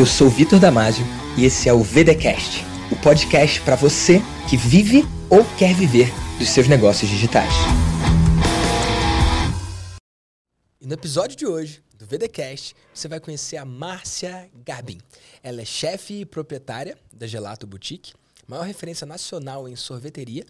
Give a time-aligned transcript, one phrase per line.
[0.00, 1.04] Eu sou Vitor Damasio
[1.36, 6.48] e esse é o VDcast, o podcast para você que vive ou quer viver dos
[6.48, 7.52] seus negócios digitais.
[10.80, 14.96] E no episódio de hoje do VDcast, você vai conhecer a Márcia Garbin.
[15.42, 18.14] Ela é chefe e proprietária da Gelato Boutique,
[18.48, 20.46] maior referência nacional em sorveteria,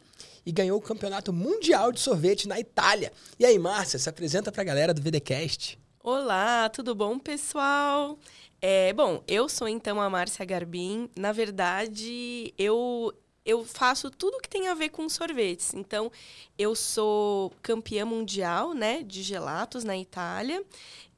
[0.46, 3.11] e ganhou o campeonato mundial de sorvete na Itália.
[3.37, 5.76] E aí, Márcia, se apresenta para a galera do VDcast.
[6.03, 8.17] Olá, tudo bom, pessoal?
[8.63, 11.09] É, bom, eu sou então a Márcia Garbin.
[11.17, 13.14] Na verdade, eu
[13.45, 15.73] eu faço tudo que tem a ver com sorvetes.
[15.75, 16.13] Então,
[16.59, 20.63] eu sou campeã mundial, né, de gelatos na Itália.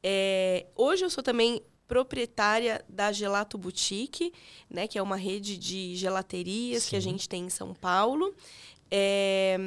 [0.03, 4.33] É, hoje eu sou também proprietária da Gelato Boutique,
[4.71, 6.91] né, que é uma rede de gelaterias Sim.
[6.91, 8.35] que a gente tem em São Paulo.
[8.91, 9.59] É,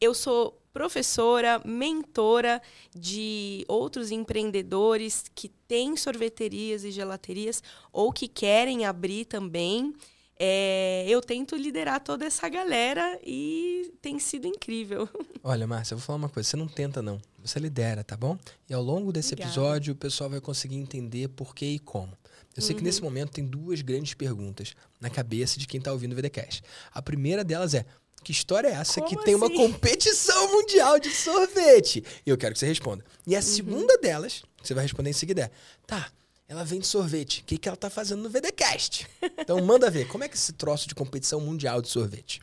[0.00, 2.60] eu sou professora, mentora
[2.94, 9.94] de outros empreendedores que têm sorveterias e gelaterias ou que querem abrir também.
[10.42, 15.06] É, eu tento liderar toda essa galera e tem sido incrível.
[15.44, 17.20] Olha, Márcia, eu vou falar uma coisa: você não tenta, não.
[17.44, 18.38] Você lidera, tá bom?
[18.68, 19.52] E ao longo desse Obrigada.
[19.52, 22.16] episódio, o pessoal vai conseguir entender por que e como.
[22.56, 22.78] Eu sei uhum.
[22.78, 26.62] que nesse momento tem duas grandes perguntas na cabeça de quem está ouvindo o VDCast.
[26.92, 27.84] A primeira delas é:
[28.22, 29.24] que história é essa Como que assim?
[29.24, 29.56] tem uma assim?
[29.56, 32.04] competição mundial de sorvete?
[32.24, 33.04] E eu quero que você responda.
[33.26, 33.44] E a uhum.
[33.44, 35.50] segunda delas, você vai responder em seguida, é:
[35.86, 36.10] tá,
[36.48, 37.40] ela vende sorvete.
[37.40, 39.06] O que, que ela tá fazendo no VDCast?
[39.40, 42.40] Então manda ver, como é que é esse troço de competição mundial de sorvete?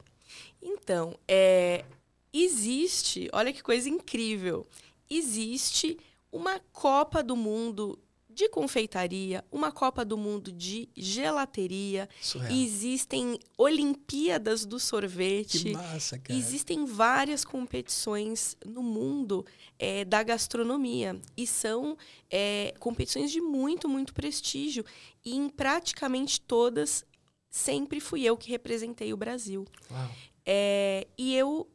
[0.61, 1.85] Então, é,
[2.33, 4.67] existe, olha que coisa incrível,
[5.09, 5.97] existe
[6.31, 7.97] uma Copa do Mundo
[8.37, 12.53] de confeitaria, uma Copa do Mundo de gelateria, Surreal.
[12.53, 15.63] existem Olimpíadas do sorvete.
[15.63, 16.37] Que massa, cara.
[16.37, 19.43] Existem várias competições no mundo
[19.79, 21.97] é, da gastronomia e são
[22.29, 24.85] é, competições de muito, muito prestígio.
[25.25, 27.03] E em praticamente todas,
[27.49, 29.65] sempre fui eu que representei o Brasil.
[30.45, 31.67] É, e eu,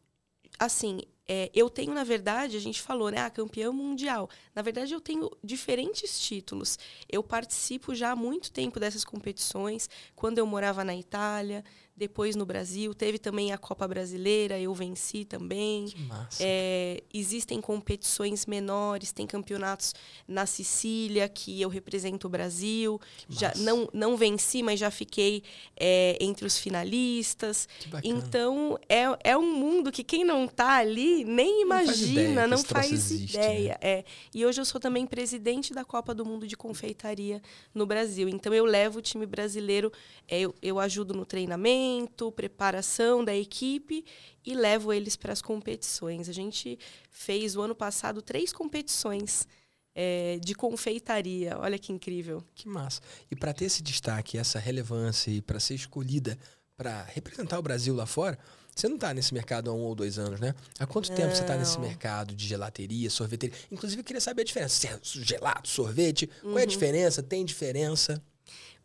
[0.60, 4.28] assim, é, eu tenho, na verdade, a gente falou, né, a campeã mundial.
[4.54, 6.78] Na verdade, eu tenho diferentes títulos.
[7.08, 9.88] Eu participo já há muito tempo dessas competições.
[10.16, 11.64] Quando eu morava na Itália,
[11.94, 12.94] depois no Brasil.
[12.94, 15.86] Teve também a Copa Brasileira, eu venci também.
[15.86, 16.38] Que massa.
[16.40, 19.94] É, existem competições menores, tem campeonatos
[20.26, 23.00] na Sicília, que eu represento o Brasil.
[23.28, 25.42] Já não, não venci, mas já fiquei
[25.76, 27.68] é, entre os finalistas.
[28.02, 32.92] Então, é, é um mundo que quem não está ali nem imagina, não faz ideia.
[32.92, 33.78] Não faz ideia né?
[33.80, 34.04] é.
[34.34, 37.42] E hoje eu sou também presidente da Copa do Mundo de Confeitaria
[37.74, 38.28] no Brasil.
[38.28, 39.92] Então, eu levo o time brasileiro,
[40.26, 44.04] é, eu, eu ajudo no treinamento treinamento, preparação da equipe
[44.44, 46.28] e levo eles para as competições.
[46.28, 46.78] A gente
[47.10, 49.46] fez o ano passado três competições
[49.94, 51.58] é, de confeitaria.
[51.58, 52.42] Olha que incrível.
[52.54, 53.00] Que massa.
[53.30, 56.38] E para ter esse destaque, essa relevância e para ser escolhida
[56.76, 58.38] para representar o Brasil lá fora,
[58.74, 60.54] você não está nesse mercado há um ou dois anos, né?
[60.78, 61.16] Há quanto não.
[61.16, 63.54] tempo você está nesse mercado de gelateria, sorveteria?
[63.70, 64.74] Inclusive, eu queria saber a diferença.
[64.74, 66.52] Se é gelato, sorvete, uhum.
[66.52, 66.68] qual é a uhum.
[66.68, 67.22] diferença?
[67.22, 68.22] Tem diferença?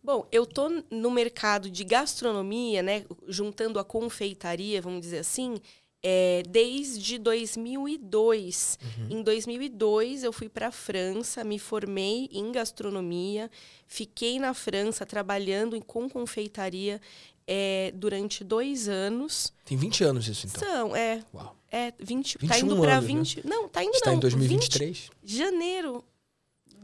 [0.08, 5.58] Bom, eu tô no mercado de gastronomia, né, juntando a confeitaria, vamos dizer assim,
[6.02, 8.80] é, desde 2002.
[8.82, 9.20] Uhum.
[9.20, 13.52] Em 2002 eu fui para a França, me formei em gastronomia,
[13.86, 17.02] fiquei na França trabalhando com confeitaria
[17.46, 19.52] é, durante dois anos.
[19.66, 20.62] Tem 20 anos isso então?
[20.62, 21.22] São, é.
[21.34, 21.54] Uau.
[21.70, 23.38] É, 20, tá indo para 20.
[23.40, 23.44] Né?
[23.44, 24.18] Não, tá indo Está não.
[24.18, 25.10] em 2023?
[25.22, 26.02] 20, janeiro.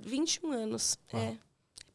[0.02, 0.98] 21 anos.
[1.14, 1.24] Uau.
[1.24, 1.53] É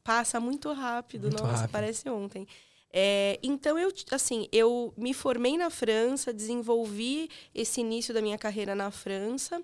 [0.08, 1.70] passa muito rápido, muito nossa, rápido.
[1.70, 2.48] parece ontem.
[2.90, 8.74] É, então eu assim eu me formei na França, desenvolvi esse início da minha carreira
[8.74, 9.60] na França,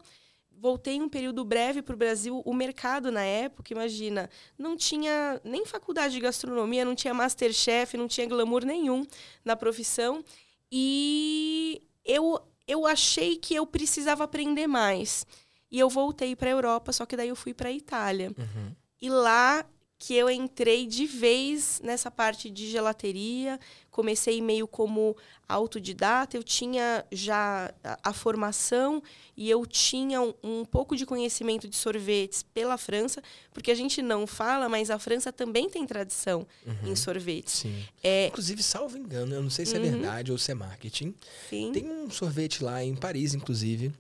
[0.50, 2.42] voltei um período breve para o Brasil.
[2.44, 4.28] O mercado na época, imagina,
[4.58, 9.06] não tinha nem faculdade de gastronomia, não tinha masterchef, não tinha glamour nenhum
[9.42, 10.22] na profissão
[10.70, 12.38] e eu
[12.68, 15.26] eu achei que eu precisava aprender mais
[15.70, 18.30] e eu voltei para a Europa, só que daí eu fui para a Itália.
[18.36, 18.72] Uhum.
[19.00, 19.66] E lá
[20.06, 23.58] que eu entrei de vez nessa parte de gelateria.
[23.90, 25.16] Comecei meio como
[25.48, 29.02] autodidata, eu tinha já a, a formação
[29.34, 34.02] e eu tinha um, um, pouco de conhecimento de sorvetes pela França, porque a gente
[34.02, 36.92] não fala, mas a França também tem tradição uhum.
[36.92, 37.60] em sorvetes.
[37.60, 37.82] Sim.
[38.02, 38.26] É...
[38.26, 39.90] Inclusive, salvo engano, eu não sei se é uhum.
[39.90, 41.14] verdade ou se é marketing.
[41.48, 41.72] Sim.
[41.72, 43.90] Tem um sorvete lá em Paris, inclusive,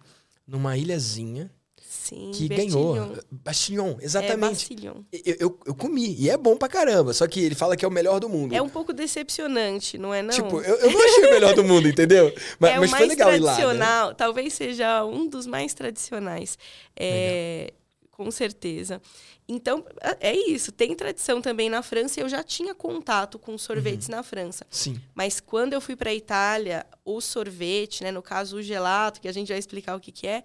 [0.46, 1.50] numa ilhazinha
[1.94, 3.16] Sim, que ganhou.
[3.30, 4.76] Bastillon, exatamente.
[5.12, 7.14] É, eu, eu, eu, comi, e é bom pra caramba.
[7.14, 8.54] Só que ele fala que é o melhor do mundo.
[8.54, 10.30] É um pouco decepcionante, não é não?
[10.30, 12.34] Tipo, eu, eu não achei o melhor do mundo, entendeu?
[12.58, 13.74] Mas, é mas foi legal ir lá.
[13.74, 14.14] Né?
[14.16, 16.58] Talvez seja um dos mais tradicionais.
[16.96, 17.72] É,
[18.16, 19.02] Com certeza.
[19.48, 20.70] Então, é, é isso.
[20.70, 22.20] Tem tradição também na França.
[22.20, 24.14] Eu já tinha contato com sorvetes uhum.
[24.14, 24.64] na França.
[24.70, 25.00] Sim.
[25.14, 29.26] Mas quando eu fui para a Itália, o sorvete, né, no caso o gelato, que
[29.26, 30.44] a gente vai explicar o que, que é,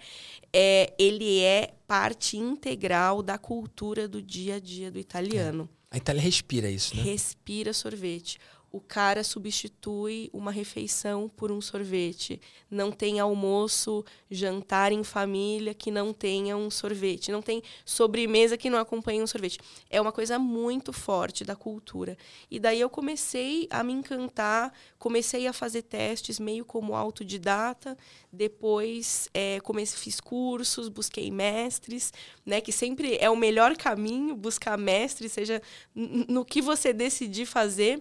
[0.52, 5.70] é, ele é parte integral da cultura do dia a dia do italiano.
[5.76, 5.80] É.
[5.92, 7.04] A Itália respira isso, né?
[7.04, 8.40] Respira sorvete
[8.72, 12.40] o cara substitui uma refeição por um sorvete.
[12.70, 17.32] Não tem almoço, jantar em família que não tenha um sorvete.
[17.32, 19.60] Não tem sobremesa que não acompanhe um sorvete.
[19.90, 22.16] É uma coisa muito forte da cultura.
[22.50, 27.98] E daí eu comecei a me encantar, comecei a fazer testes meio como autodidata.
[28.32, 32.14] Depois é, comecei, fiz cursos, busquei mestres,
[32.46, 32.62] né?
[32.62, 35.60] Que sempre é o melhor caminho, buscar mestres, seja
[35.96, 38.00] no que você decidir fazer.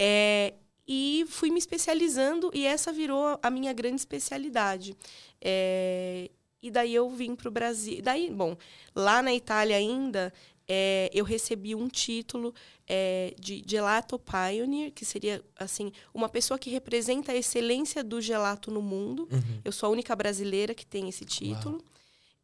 [0.00, 0.54] É,
[0.86, 4.96] e fui me especializando e essa virou a minha grande especialidade.
[5.40, 6.30] É,
[6.62, 8.00] e daí eu vim para o Brasil.
[8.00, 8.56] Daí, bom,
[8.94, 10.32] lá na Itália ainda,
[10.68, 12.54] é, eu recebi um título
[12.86, 18.70] é, de Gelato Pioneer, que seria assim uma pessoa que representa a excelência do gelato
[18.70, 19.28] no mundo.
[19.30, 19.60] Uhum.
[19.64, 21.82] Eu sou a única brasileira que tem esse título.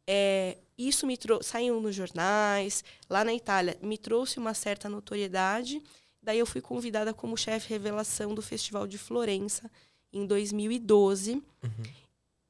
[0.07, 5.81] É, isso me trouxe, saiu nos jornais, lá na Itália, me trouxe uma certa notoriedade.
[6.25, 9.69] Daí eu fui convidada como chefe revelação do Festival de Florença
[10.11, 11.33] em 2012.
[11.33, 11.83] Uhum.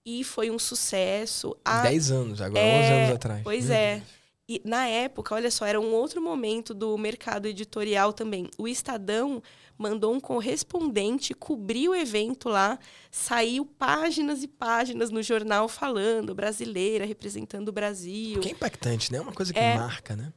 [0.06, 1.54] E foi um sucesso.
[1.66, 3.44] Há 10 anos, agora é, 11 anos atrás.
[3.44, 3.96] Pois Meu é.
[3.96, 4.08] Deus.
[4.48, 8.50] E na época, olha só, era um outro momento do mercado editorial também.
[8.58, 9.44] O Estadão
[9.78, 12.80] mandou um correspondente cobrir o evento lá,
[13.12, 18.40] saiu páginas e páginas no jornal falando brasileira, representando o Brasil.
[18.40, 19.18] Que é impactante, né?
[19.18, 20.32] É uma coisa que é, marca, né?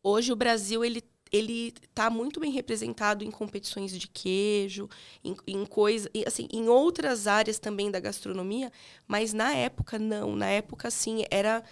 [0.00, 1.02] Hoje o Brasil ele
[1.32, 4.88] ele está muito bem representado em competições de queijo,
[5.24, 5.66] em, em
[6.26, 8.70] assim, em outras áreas também da gastronomia,
[9.06, 11.62] mas na época não, na época sim era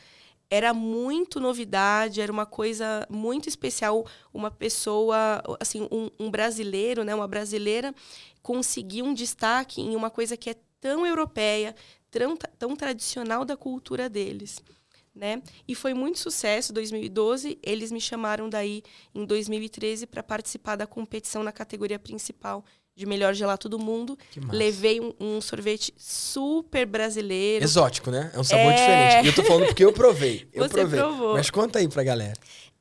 [0.50, 7.14] era muito novidade, era uma coisa muito especial, uma pessoa, assim, um, um brasileiro, né,
[7.14, 7.94] uma brasileira
[8.42, 11.74] conseguir um destaque em uma coisa que é tão europeia,
[12.10, 14.62] tão, tão tradicional da cultura deles
[15.14, 15.42] né?
[15.66, 17.58] E foi muito sucesso 2012.
[17.62, 18.82] Eles me chamaram daí
[19.14, 22.64] em 2013 para participar da competição na categoria principal
[22.94, 24.18] de melhor gelato do mundo.
[24.50, 27.64] Levei um, um, sorvete super brasileiro.
[27.64, 28.30] Exótico, né?
[28.34, 28.74] É um sabor é...
[28.74, 29.24] diferente.
[29.24, 30.46] E eu tô falando porque eu provei.
[30.52, 31.00] Eu Você provei.
[31.00, 31.34] Provou.
[31.34, 32.34] Mas conta aí pra galera.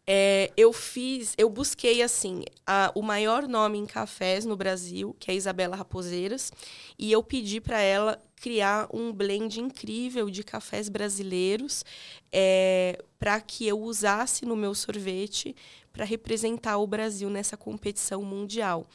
[0.06, 5.30] É, eu fiz, eu busquei assim a, o maior nome em cafés no Brasil, que
[5.30, 6.52] é a Isabela Raposeiras,
[6.98, 11.86] e eu pedi para ela criar um blend incrível de cafés brasileiros
[12.32, 15.56] é, para que eu usasse no meu sorvete
[15.94, 18.88] para representar o Brasil nessa competição mundial.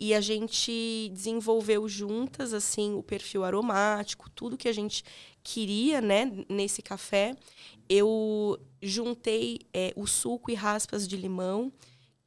[0.00, 5.04] E a gente desenvolveu juntas assim o perfil aromático, tudo que a gente
[5.44, 7.36] queria, né, nesse café.
[7.88, 11.72] Eu juntei é, o suco e raspas de limão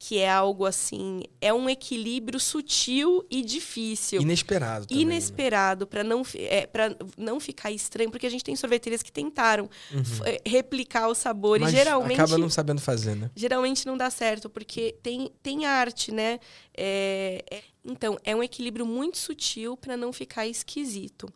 [0.04, 4.20] que é algo assim, é um equilíbrio sutil e difícil.
[4.20, 5.12] Inesperado também, né?
[5.12, 5.88] Inesperado, né?
[5.88, 6.68] para não, é,
[7.16, 10.02] não ficar estranho, porque a gente tem sorveterias que tentaram uhum.
[10.24, 12.20] É, replicar o sabor Mas e geralmente...
[12.20, 13.30] acaba não sabendo fazer, né?
[13.36, 16.40] Geralmente não dá certo, porque tem, tem arte, né?
[16.76, 21.32] É, é, então, é um equilíbrio muito sutil para não ficar esquisito.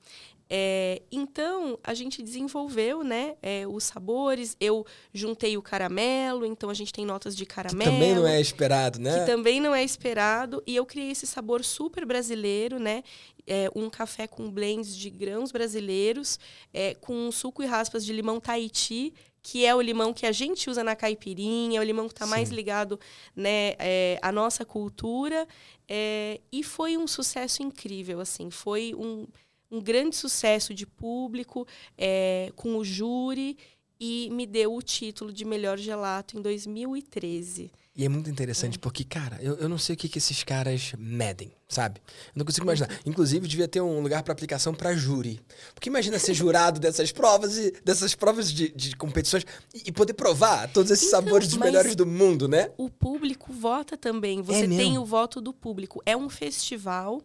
[0.48, 4.56] É, então, a gente desenvolveu né, é, os sabores.
[4.60, 7.90] Eu juntei o caramelo, então a gente tem notas de caramelo.
[7.90, 9.20] Que também não é esperado, né?
[9.20, 10.62] Que também não é esperado.
[10.66, 13.02] E eu criei esse sabor super brasileiro, né?
[13.46, 16.38] É, um café com blends de grãos brasileiros,
[16.72, 20.68] é, com suco e raspas de limão Tahiti, que é o limão que a gente
[20.68, 22.98] usa na caipirinha, é o limão que está mais ligado
[23.34, 25.46] né, é, à nossa cultura.
[25.88, 28.50] É, e foi um sucesso incrível, assim.
[28.50, 29.26] Foi um
[29.70, 33.56] um grande sucesso de público é, com o júri
[33.98, 37.70] e me deu o título de melhor gelato em 2013.
[37.98, 38.78] E é muito interessante, é.
[38.78, 41.98] porque, cara, eu, eu não sei o que, que esses caras medem, sabe?
[42.26, 42.90] Eu não consigo imaginar.
[43.06, 45.40] Inclusive, devia ter um lugar para aplicação para júri.
[45.72, 50.12] Porque imagina ser jurado dessas provas e dessas provas de, de competições e, e, poder
[50.12, 52.70] provar todos esses então, sabores dos melhores do mundo, né?
[52.76, 54.42] O público vota também.
[54.42, 56.02] Você é tem o voto do público.
[56.04, 57.22] É um festival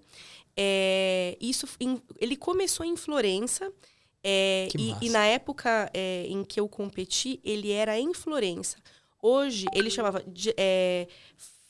[0.57, 1.67] é, isso,
[2.19, 3.71] ele começou em Florença.
[4.23, 8.77] É, e, e, na época é, em que eu competi, ele era em Florença.
[9.21, 11.07] Hoje, ele chamava de, é,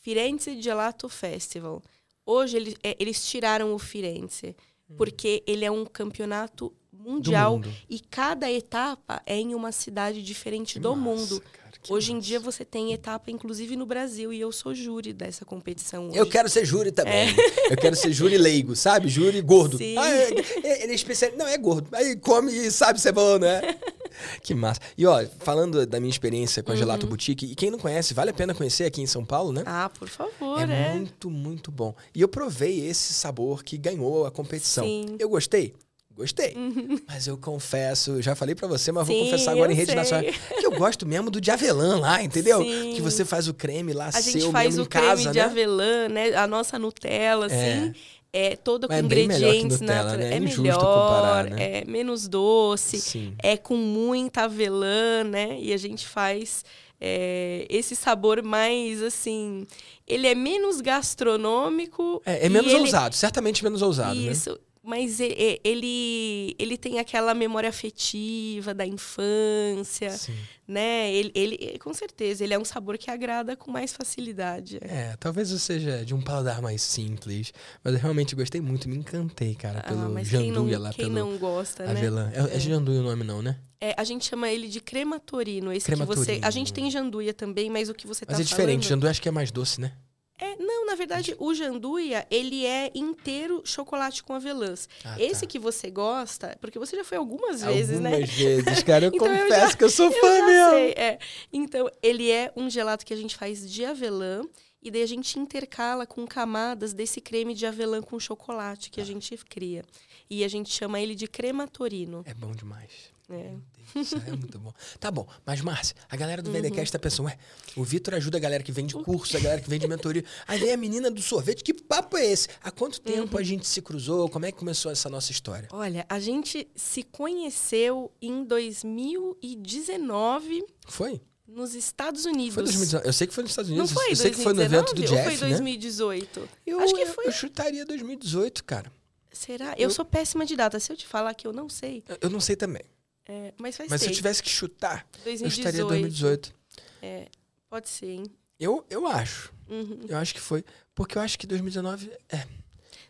[0.01, 1.81] Firenze Gelato Festival.
[2.25, 4.55] Hoje, ele, é, eles tiraram o Firenze,
[4.89, 4.95] hum.
[4.97, 10.79] porque ele é um campeonato mundial e cada etapa é em uma cidade diferente que
[10.79, 11.41] do massa, mundo.
[11.41, 11.61] Cara.
[11.81, 15.43] Que hoje em dia você tem etapa, inclusive no Brasil, e eu sou júri dessa
[15.43, 16.09] competição.
[16.09, 16.17] Hoje.
[16.17, 17.29] Eu quero ser júri também.
[17.29, 17.73] É.
[17.73, 19.09] Eu quero ser júri leigo, sabe?
[19.09, 19.77] Júri gordo.
[19.77, 19.97] Sim.
[19.97, 20.29] Ah, é,
[20.63, 21.31] é, ele é especial.
[21.35, 21.88] Não, é gordo.
[21.93, 23.61] Aí come e sabe ser bom, né?
[24.43, 24.79] Que massa.
[24.97, 27.11] E ó, falando da minha experiência com a Gelato uhum.
[27.11, 29.63] Boutique, e quem não conhece, vale a pena conhecer aqui em São Paulo, né?
[29.65, 30.91] Ah, por favor, é.
[30.91, 31.95] É muito, muito bom.
[32.13, 34.83] E eu provei esse sabor que ganhou a competição.
[34.83, 35.15] Sim.
[35.17, 35.73] Eu gostei?
[36.21, 36.53] Gostei.
[36.55, 36.99] Uhum.
[37.07, 39.95] Mas eu confesso, já falei para você, mas Sim, vou confessar agora em rede sei.
[39.95, 42.61] nacional, que eu gosto mesmo do de avelã lá, entendeu?
[42.63, 42.93] Sim.
[42.93, 45.45] Que você faz o creme lá a seu gente faz o creme casa, de né?
[45.45, 46.35] avelã, né?
[46.35, 47.47] A nossa Nutella, é.
[47.47, 47.93] assim.
[48.33, 50.19] É todo com é ingredientes naturais.
[50.19, 50.33] Né?
[50.33, 51.79] É, é melhor, comparar, né?
[51.79, 53.33] é menos doce, Sim.
[53.43, 55.57] é com muita avelã, né?
[55.59, 56.63] E a gente faz
[56.99, 59.67] é, esse sabor mais assim.
[60.07, 62.21] Ele é menos gastronômico.
[62.25, 64.15] É, é menos ousado, certamente menos ousado.
[64.15, 64.31] Né?
[64.31, 64.51] Isso.
[64.51, 64.57] Né?
[64.83, 70.35] Mas ele, ele tem aquela memória afetiva da infância, Sim.
[70.67, 71.13] né?
[71.13, 74.79] Ele, ele, com certeza, ele é um sabor que agrada com mais facilidade.
[74.81, 78.97] É, talvez eu seja de um paladar mais simples, mas eu realmente gostei muito, me
[78.97, 82.25] encantei, cara, ah, pelo ah, janduia lá, quem pelo não gosta, avelã.
[82.25, 82.33] né?
[82.35, 83.59] É, é, é janduia o nome não, né?
[83.79, 86.25] É, a gente chama ele de crematorino, esse crematorino.
[86.25, 86.39] que você...
[86.43, 89.11] A gente tem janduia também, mas o que você mas tá Mas é diferente, janduia
[89.11, 89.93] acho que é mais doce, né?
[90.41, 94.89] É, não, na verdade, o janduia, ele é inteiro chocolate com avelãs.
[95.05, 95.21] Ah, tá.
[95.21, 98.10] Esse que você gosta, porque você já foi algumas vezes, algumas né?
[98.10, 99.05] Algumas vezes, cara.
[99.05, 100.69] Eu então confesso eu já, que eu sou fã eu mesmo.
[100.71, 101.19] Sei, é.
[101.53, 104.41] Então, ele é um gelato que a gente faz de avelã.
[104.81, 109.03] E daí a gente intercala com camadas desse creme de avelã com chocolate que ah.
[109.03, 109.83] a gente cria.
[110.27, 112.24] E a gente chama ele de crematorino.
[112.25, 113.11] É bom demais.
[113.31, 113.55] É.
[113.95, 114.73] Isso é muito bom.
[115.00, 116.61] Tá bom, mas Márcia, a galera do uhum.
[116.61, 117.38] VDCast tá pensando, ué,
[117.75, 120.23] o Vitor ajuda a galera que vende curso, a galera que vende mentoria.
[120.47, 122.47] Aí vem a menina do sorvete, que papo é esse?
[122.63, 123.39] Há quanto tempo uhum.
[123.39, 124.29] a gente se cruzou?
[124.29, 125.67] Como é que começou essa nossa história?
[125.71, 130.63] Olha, a gente se conheceu em 2019.
[130.88, 131.21] Foi?
[131.47, 132.53] Nos Estados Unidos.
[132.53, 133.07] Foi 2019.
[133.07, 133.91] Eu sei que foi nos Estados Unidos.
[133.91, 136.39] Não foi eu 2019, sei que foi no evento do Jeff, ou foi 2018?
[136.39, 136.47] Né?
[136.65, 137.27] Eu, Acho que foi.
[137.27, 138.89] Eu chutaria 2018, cara.
[139.33, 139.73] Será?
[139.73, 140.79] Eu, eu, sou péssima de data.
[140.79, 142.05] Se eu te falar que eu não sei.
[142.21, 142.83] Eu não sei também.
[143.31, 144.09] É, mas faz Mas tempo.
[144.09, 145.43] se eu tivesse que chutar, 2018.
[145.43, 146.53] eu estaria 2018.
[147.01, 147.27] É,
[147.69, 148.25] pode ser, hein?
[148.59, 149.53] Eu, eu acho.
[149.69, 150.01] Uhum.
[150.09, 150.65] Eu acho que foi.
[150.93, 152.11] Porque eu acho que 2019.
[152.27, 152.45] É.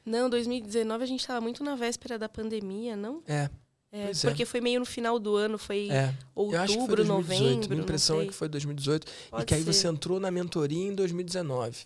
[0.06, 3.24] Não, 2019 a gente estava muito na véspera da pandemia, não?
[3.28, 3.50] É.
[3.92, 4.14] É, é.
[4.22, 6.14] porque foi meio no final do ano, foi é.
[6.36, 7.68] outubro, novembro.
[7.70, 9.08] Minha impressão é que foi 2018.
[9.32, 9.74] Pode e que aí ser.
[9.74, 11.86] você entrou na mentoria em 2019.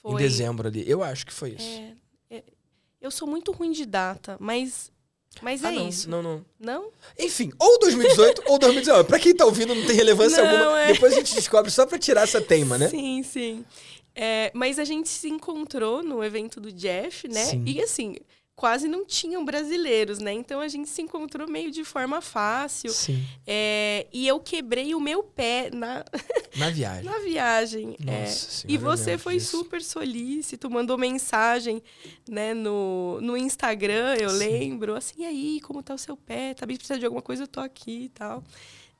[0.00, 0.12] Foi.
[0.12, 0.88] Em dezembro ali.
[0.88, 1.82] Eu acho que foi isso.
[2.30, 2.44] É,
[3.00, 4.92] eu sou muito ruim de data, mas
[5.42, 6.10] mas ah, é não, isso.
[6.10, 6.44] Não, não.
[6.58, 6.90] Não?
[7.18, 9.08] Enfim, ou 2018 ou 2019.
[9.08, 10.80] Pra quem tá ouvindo, não tem relevância não, alguma.
[10.80, 10.92] É.
[10.92, 12.88] Depois a gente descobre só pra tirar essa teima, né?
[12.88, 13.64] Sim, sim.
[14.14, 17.44] É, mas a gente se encontrou no evento do Jeff, né?
[17.44, 17.64] Sim.
[17.66, 18.16] E assim,
[18.56, 20.32] quase não tinham brasileiros, né?
[20.32, 22.90] Então a gente se encontrou meio de forma fácil.
[22.90, 23.24] Sim.
[23.46, 26.04] É, e eu quebrei o meu pé na,
[26.56, 27.04] na viagem.
[27.04, 27.96] na viagem.
[27.98, 28.26] Nossa é.
[28.26, 29.58] senhora, e você foi disso.
[29.58, 31.82] super solícito, mandou mensagem
[32.28, 34.38] né, no, no Instagram, eu Sim.
[34.38, 34.94] lembro.
[34.94, 36.54] Assim, aí, como tá o seu pé?
[36.54, 38.42] Tá bem precisa de alguma coisa, eu tô aqui e tal.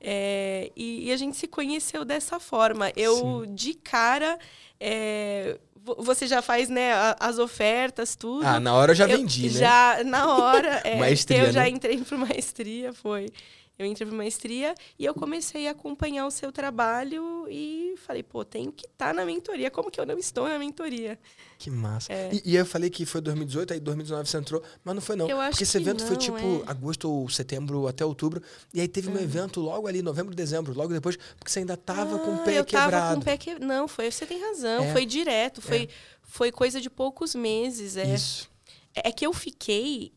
[0.00, 2.92] É, e, e, a gente se conheceu dessa forma.
[2.94, 3.54] Eu, Sim.
[3.54, 4.38] de cara,
[4.78, 5.58] é,
[5.98, 8.46] você já faz, né, as ofertas, tudo.
[8.46, 9.58] Ah, na hora eu já vendi, eu, né?
[9.58, 10.74] Já, na hora.
[10.84, 11.68] É, maestria, eu já né?
[11.70, 13.30] entrei para maestria, foi.
[13.76, 18.44] Eu entrei para maestria e eu comecei a acompanhar o seu trabalho e falei, pô,
[18.44, 19.68] tenho que estar tá na mentoria.
[19.68, 21.18] Como que eu não estou na mentoria?
[21.58, 22.12] Que massa.
[22.12, 22.30] É.
[22.32, 25.28] E, e, eu falei que foi 2018, aí 2019 você entrou, mas não foi não.
[25.28, 26.70] Eu acho porque esse evento não, foi tipo é.
[26.70, 28.40] agosto ou setembro até outubro.
[28.72, 29.20] E aí teve um uhum.
[29.20, 32.60] evento logo ali, novembro, dezembro, logo depois, porque você ainda tava ah, com o pé
[32.60, 32.90] eu quebrado.
[32.92, 33.58] Tava com o pé que...
[33.58, 34.84] Não, foi, você tem razão.
[34.84, 34.92] É.
[34.92, 35.88] Foi direto, foi, é.
[36.22, 37.96] foi coisa de poucos meses.
[37.96, 38.14] É.
[38.14, 38.48] Isso.
[38.94, 40.12] É que eu fiquei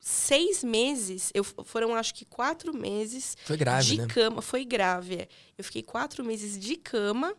[0.00, 4.06] seis meses, eu foram acho que quatro meses foi grave, de né?
[4.06, 4.42] cama.
[4.42, 5.16] Foi grave.
[5.16, 5.28] É.
[5.56, 7.34] Eu fiquei quatro meses de cama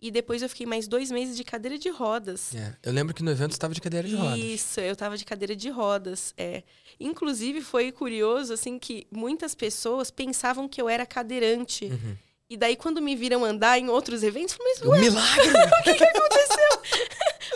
[0.00, 2.54] e depois eu fiquei mais dois meses de cadeira de rodas.
[2.54, 2.76] É.
[2.82, 4.38] Eu lembro que no evento você estava de cadeira de rodas.
[4.38, 6.34] Isso, eu estava de cadeira de rodas.
[6.36, 6.62] É.
[7.00, 11.86] Inclusive foi curioso assim que muitas pessoas pensavam que eu era cadeirante.
[11.86, 12.16] Uhum.
[12.48, 15.48] E daí, quando me viram andar em outros eventos, eu falei, mas, um milagre!
[15.80, 17.06] o que, que aconteceu?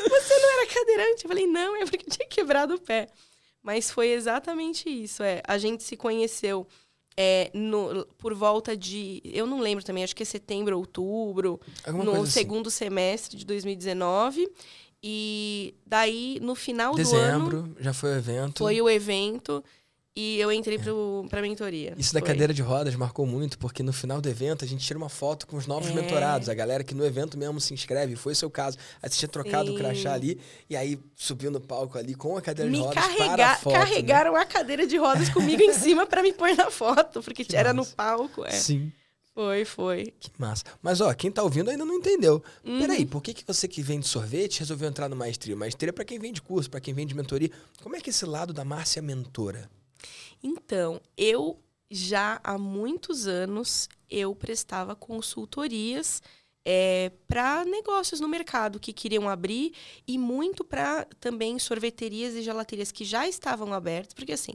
[0.11, 1.25] Você não era cadeirante?
[1.25, 3.07] Eu falei, não, é porque eu tinha quebrado o pé.
[3.63, 5.23] Mas foi exatamente isso.
[5.23, 5.43] É.
[5.47, 6.67] A gente se conheceu
[7.17, 9.21] é, no, por volta de.
[9.25, 12.31] Eu não lembro também, acho que é setembro, outubro, Alguma no assim.
[12.31, 12.79] segundo assim.
[12.79, 14.49] semestre de 2019.
[15.03, 17.77] E daí, no final Dezembro, do ano.
[17.81, 18.59] já foi o evento.
[18.59, 19.65] Foi o evento.
[20.17, 21.29] E eu entrei é.
[21.29, 21.95] para a mentoria.
[21.97, 24.99] Isso da cadeira de rodas marcou muito, porque no final do evento a gente tira
[24.99, 25.95] uma foto com os novos é.
[25.95, 28.77] mentorados, a galera que no evento mesmo se inscreve, foi o seu caso.
[29.01, 29.77] Aí você tinha trocado Sim.
[29.77, 33.03] o crachá ali, e aí subiu no palco ali com a cadeira me de rodas
[33.03, 33.73] carrega para a foto.
[33.73, 33.79] Né?
[33.79, 34.41] Carregaram né?
[34.41, 37.73] a cadeira de rodas comigo em cima para me pôr na foto, porque que era
[37.73, 37.91] massa.
[37.91, 38.45] no palco.
[38.45, 38.51] É.
[38.51, 38.93] Sim.
[39.33, 40.13] Foi, foi.
[40.19, 40.65] Que massa.
[40.83, 42.43] Mas, ó, quem tá ouvindo ainda não entendeu.
[42.65, 42.81] Uhum.
[42.81, 45.55] Peraí, por que, que você que vende sorvete resolveu entrar no Maestria?
[45.55, 47.51] Maestria é pra quem vende curso, para quem vende mentoria.
[47.81, 49.71] Como é que é esse lado da Márcia mentora?
[50.43, 51.59] Então, eu
[51.91, 56.23] já há muitos anos eu prestava consultorias
[56.65, 59.73] é, para negócios no mercado que queriam abrir
[60.07, 64.55] e muito para também sorveterias e gelaterias que já estavam abertas, porque assim,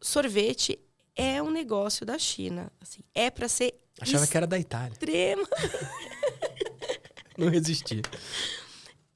[0.00, 0.78] sorvete
[1.14, 4.92] é um negócio da China, assim, é para ser achava que era da Itália.
[4.92, 5.48] Extrema.
[7.36, 8.02] Não resisti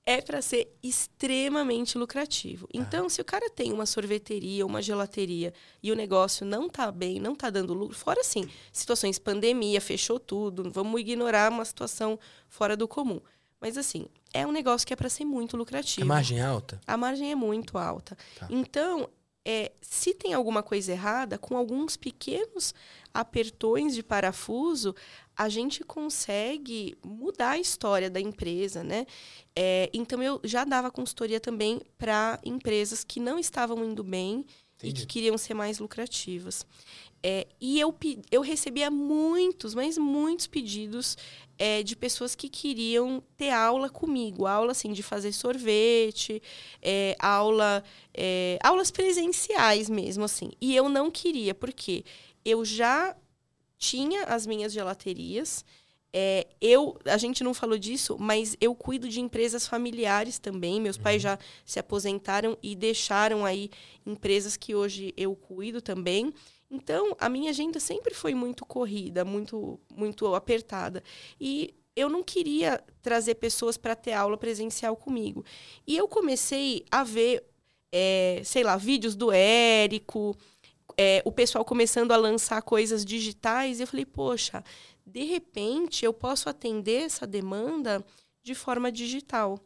[0.06, 2.66] é para ser extremamente lucrativo.
[2.66, 2.70] Ah.
[2.74, 7.18] Então, se o cara tem uma sorveteria, uma gelateria e o negócio não tá bem,
[7.18, 12.18] não tá dando lucro, fora assim, situações pandemia, fechou tudo, vamos ignorar uma situação
[12.48, 13.20] fora do comum.
[13.60, 16.04] Mas assim, é um negócio que é para ser muito lucrativo.
[16.04, 16.80] A margem é alta?
[16.86, 18.14] A margem é muito alta.
[18.38, 18.46] Tá.
[18.50, 19.08] Então,
[19.42, 22.74] é, se tem alguma coisa errada, com alguns pequenos
[23.12, 24.94] apertões de parafuso,
[25.36, 29.06] a gente consegue mudar a história da empresa, né?
[29.56, 34.44] É, então eu já dava consultoria também para empresas que não estavam indo bem
[34.76, 34.88] Entendi.
[34.88, 36.66] e que queriam ser mais lucrativas.
[37.26, 37.96] É, e eu,
[38.30, 41.16] eu recebia muitos, mas muitos pedidos
[41.58, 46.42] é, de pessoas que queriam ter aula comigo, aula assim de fazer sorvete,
[46.82, 50.50] é, aula, é, aulas presenciais mesmo assim.
[50.60, 52.04] E eu não queria porque
[52.44, 53.16] eu já
[53.84, 55.64] tinha as minhas gelaterias.
[56.16, 60.80] É, eu, a gente não falou disso, mas eu cuido de empresas familiares também.
[60.80, 61.02] Meus uhum.
[61.02, 63.70] pais já se aposentaram e deixaram aí
[64.06, 66.32] empresas que hoje eu cuido também.
[66.70, 71.02] Então, a minha agenda sempre foi muito corrida, muito, muito apertada.
[71.38, 75.44] E eu não queria trazer pessoas para ter aula presencial comigo.
[75.86, 77.44] E eu comecei a ver,
[77.92, 80.36] é, sei lá, vídeos do Érico,
[80.96, 84.64] é, o pessoal começando a lançar coisas digitais, e eu falei, poxa,
[85.06, 88.04] de repente eu posso atender essa demanda
[88.42, 89.58] de forma digital.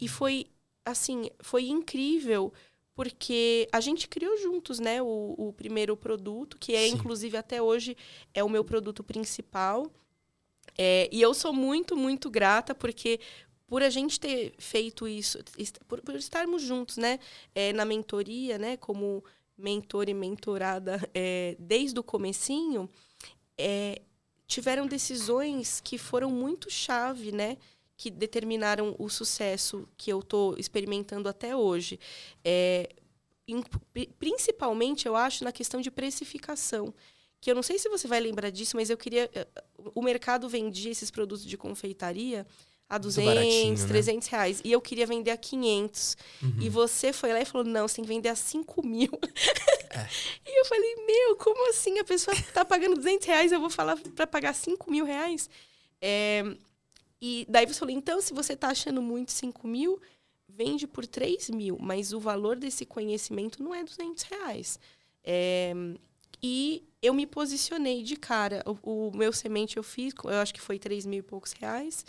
[0.00, 0.46] E foi
[0.84, 2.52] assim, foi incrível,
[2.94, 6.94] porque a gente criou juntos, né, o, o primeiro produto, que é, Sim.
[6.94, 7.96] inclusive, até hoje,
[8.34, 9.90] é o meu produto principal.
[10.76, 13.20] É, e eu sou muito, muito grata, porque
[13.66, 15.38] por a gente ter feito isso,
[15.86, 17.18] por, por estarmos juntos, né,
[17.54, 19.24] é, na mentoria, né, como
[19.60, 22.88] mentor e mentorada é, desde o comecinho,
[23.58, 24.02] é,
[24.46, 27.56] tiveram decisões que foram muito chave, né?
[27.96, 32.00] Que determinaram o sucesso que eu estou experimentando até hoje.
[32.44, 32.88] É,
[34.18, 36.92] principalmente, eu acho, na questão de precificação.
[37.40, 39.30] Que eu não sei se você vai lembrar disso, mas eu queria.
[39.32, 39.46] Eh,
[39.94, 42.46] o mercado vendia esses produtos de confeitaria
[42.90, 44.36] a 200, 300 né?
[44.36, 44.60] reais.
[44.64, 46.16] E eu queria vender a 500.
[46.42, 46.56] Uhum.
[46.60, 49.10] E você foi lá e falou, não, você tem que vender a 5 mil.
[49.92, 50.06] É.
[50.46, 51.98] e eu falei, meu, como assim?
[51.98, 55.50] A pessoa tá pagando 200 reais, eu vou falar para pagar 5 mil reais?
[56.00, 56.44] É,
[57.20, 60.00] e daí você falou, então, se você tá achando muito 5 mil,
[60.48, 61.76] vende por 3 mil.
[61.80, 64.78] Mas o valor desse conhecimento não é 200 reais.
[65.24, 65.72] É,
[66.40, 68.62] e eu me posicionei de cara.
[68.64, 72.04] O, o, meu semente eu fiz, eu acho que foi 3 mil e poucos reais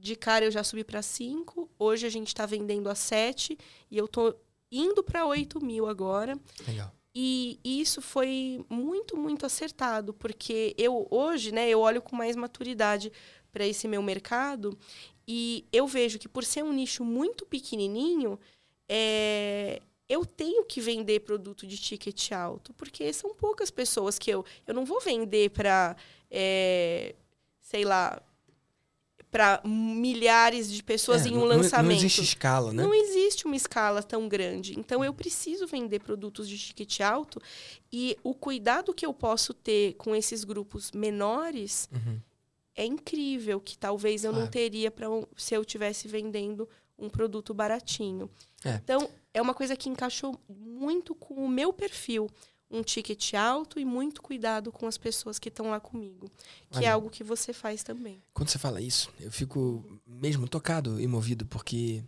[0.00, 3.56] de cara eu já subi para 5, hoje a gente está vendendo a 7
[3.90, 4.34] e eu tô
[4.72, 6.38] indo para 8 mil agora.
[6.66, 6.90] Legal.
[7.14, 13.12] E isso foi muito, muito acertado, porque eu hoje, né, eu olho com mais maturidade
[13.52, 14.78] para esse meu mercado
[15.26, 18.38] e eu vejo que por ser um nicho muito pequenininho,
[18.88, 24.44] é, eu tenho que vender produto de ticket alto, porque são poucas pessoas que eu.
[24.66, 25.96] Eu não vou vender para,
[26.30, 27.14] é,
[27.60, 28.22] sei lá,
[29.30, 31.92] para milhares de pessoas é, em um não, lançamento.
[31.92, 32.82] Não existe escala, né?
[32.82, 34.78] Não existe uma escala tão grande.
[34.78, 37.40] Então eu preciso vender produtos de ticket alto
[37.92, 42.20] e o cuidado que eu posso ter com esses grupos menores uhum.
[42.74, 44.44] é incrível que talvez eu claro.
[44.44, 48.28] não teria para se eu tivesse vendendo um produto baratinho.
[48.64, 48.74] É.
[48.74, 52.28] Então é uma coisa que encaixou muito com o meu perfil
[52.70, 56.30] um ticket alto e muito cuidado com as pessoas que estão lá comigo,
[56.70, 58.22] que é Olha, é algo que você faz também.
[58.32, 62.04] Quando você fala isso, eu fico mesmo tocado e movido, porque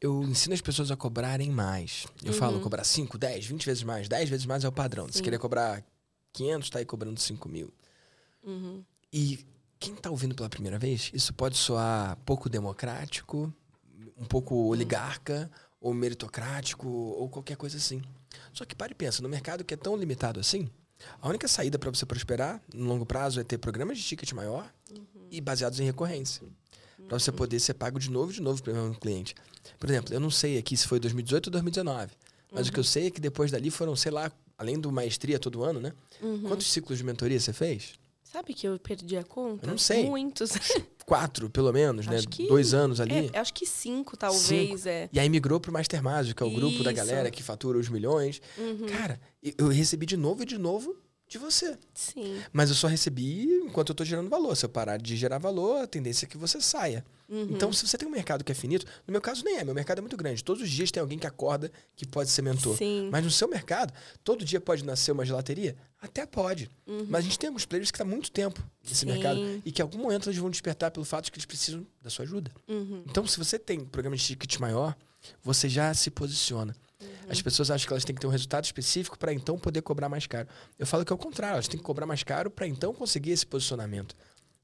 [0.00, 2.06] eu ensino as pessoas a cobrarem mais.
[2.22, 2.38] Eu uhum.
[2.38, 4.08] falo cobrar 5, 10, 20 vezes mais.
[4.08, 5.06] 10 vezes mais é o padrão.
[5.06, 5.14] Sim.
[5.14, 5.82] Se querer cobrar
[6.32, 7.72] 500, tá aí cobrando 5 mil.
[8.44, 8.84] Uhum.
[9.12, 9.44] E
[9.80, 13.52] quem tá ouvindo pela primeira vez, isso pode soar pouco democrático,
[14.16, 18.02] um pouco oligarca, ou meritocrático, ou qualquer coisa assim.
[18.52, 20.68] Só que pare e pensa, no mercado que é tão limitado assim,
[21.20, 24.70] a única saída para você prosperar no longo prazo é ter programas de ticket maior
[24.90, 25.26] uhum.
[25.30, 26.42] e baseados em recorrência.
[26.42, 27.06] Uhum.
[27.06, 29.34] Para você poder ser pago de novo de novo para o cliente.
[29.78, 32.12] Por exemplo, eu não sei aqui se foi 2018 ou 2019,
[32.50, 32.70] mas uhum.
[32.70, 35.62] o que eu sei é que depois dali foram, sei lá, além do maestria todo
[35.62, 35.92] ano, né?
[36.20, 36.42] Uhum.
[36.42, 37.94] Quantos ciclos de mentoria você fez?
[38.30, 39.64] Sabe que eu perdi a conta?
[39.64, 40.04] Eu não sei.
[40.04, 40.50] Muitos.
[41.06, 42.16] Quatro, pelo menos, né?
[42.16, 42.30] acho né?
[42.30, 43.30] Que, Dois anos ali.
[43.32, 44.42] É, acho que cinco, talvez.
[44.42, 44.86] Cinco.
[44.86, 45.08] É.
[45.10, 46.60] E aí migrou pro Master Mágico, que é o Isso.
[46.60, 48.42] grupo da galera que fatura os milhões.
[48.58, 48.86] Uhum.
[48.86, 49.18] Cara,
[49.56, 50.94] eu recebi de novo e de novo
[51.28, 51.76] de você.
[51.92, 52.40] Sim.
[52.52, 54.56] Mas eu só recebi enquanto eu estou gerando valor.
[54.56, 57.04] Se eu parar de gerar valor, a tendência é que você saia.
[57.28, 57.48] Uhum.
[57.50, 59.74] Então, se você tem um mercado que é finito, no meu caso nem é, meu
[59.74, 60.42] mercado é muito grande.
[60.42, 62.76] Todos os dias tem alguém que acorda que pode ser mentor.
[62.76, 63.10] Sim.
[63.12, 63.92] Mas no seu mercado,
[64.24, 65.76] todo dia pode nascer uma gelateria?
[66.00, 66.70] Até pode.
[66.86, 67.06] Uhum.
[67.08, 69.06] Mas a gente tem alguns players que estão tá muito tempo nesse Sim.
[69.06, 71.86] mercado e que em algum momento eles vão despertar pelo fato de que eles precisam
[72.00, 72.50] da sua ajuda.
[72.66, 73.02] Uhum.
[73.06, 74.96] Então, se você tem um programa de ticket maior,
[75.42, 76.74] você já se posiciona.
[77.00, 77.08] Uhum.
[77.28, 80.08] As pessoas acham que elas têm que ter um resultado específico para então poder cobrar
[80.08, 80.48] mais caro.
[80.78, 83.30] Eu falo que é o contrário, elas têm que cobrar mais caro para então conseguir
[83.30, 84.14] esse posicionamento.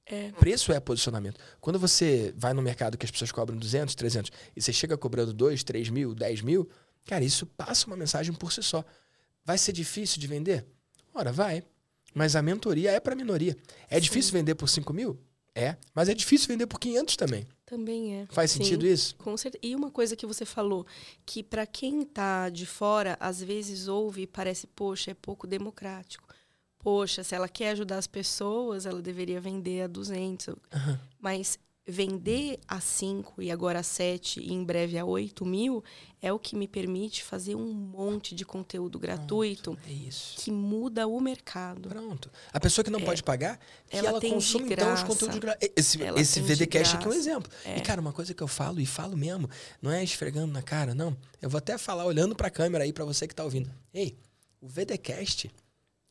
[0.06, 0.32] É.
[0.32, 1.40] Preço é posicionamento.
[1.60, 5.32] Quando você vai no mercado que as pessoas cobram 200, 300 e você chega cobrando
[5.32, 6.68] 2, 3 mil, 10 mil,
[7.06, 8.84] cara, isso passa uma mensagem por si só.
[9.44, 10.66] Vai ser difícil de vender?
[11.14, 11.62] Ora, vai.
[12.14, 13.56] Mas a mentoria é para minoria.
[13.88, 14.02] É Sim.
[14.02, 15.18] difícil vender por 5 mil?
[15.54, 15.76] É.
[15.94, 17.46] Mas é difícil vender por 500 também.
[17.66, 18.26] Também é.
[18.26, 19.16] Faz Sim, sentido isso?
[19.16, 19.60] Com certeza.
[19.62, 20.86] E uma coisa que você falou,
[21.24, 26.28] que para quem tá de fora, às vezes ouve e parece, poxa, é pouco democrático.
[26.78, 30.48] Poxa, se ela quer ajudar as pessoas, ela deveria vender a 200.
[30.48, 30.98] Uhum.
[31.18, 35.84] Mas vender a 5 e agora a 7 e em breve a 8 mil
[36.22, 40.36] é o que me permite fazer um monte de conteúdo gratuito É isso.
[40.38, 41.90] que muda o mercado.
[41.90, 42.30] Pronto.
[42.50, 45.74] A pessoa que não pode pagar, que ela, Ela consome então os conteúdos gratuitos.
[45.76, 47.52] Esse, Ela esse VDcast aqui é um exemplo.
[47.66, 47.76] É.
[47.76, 49.50] E, cara, uma coisa que eu falo e falo mesmo,
[49.82, 51.14] não é esfregando na cara, não.
[51.42, 53.70] Eu vou até falar olhando pra câmera aí pra você que tá ouvindo.
[53.92, 54.16] Ei,
[54.58, 55.50] o VDcast,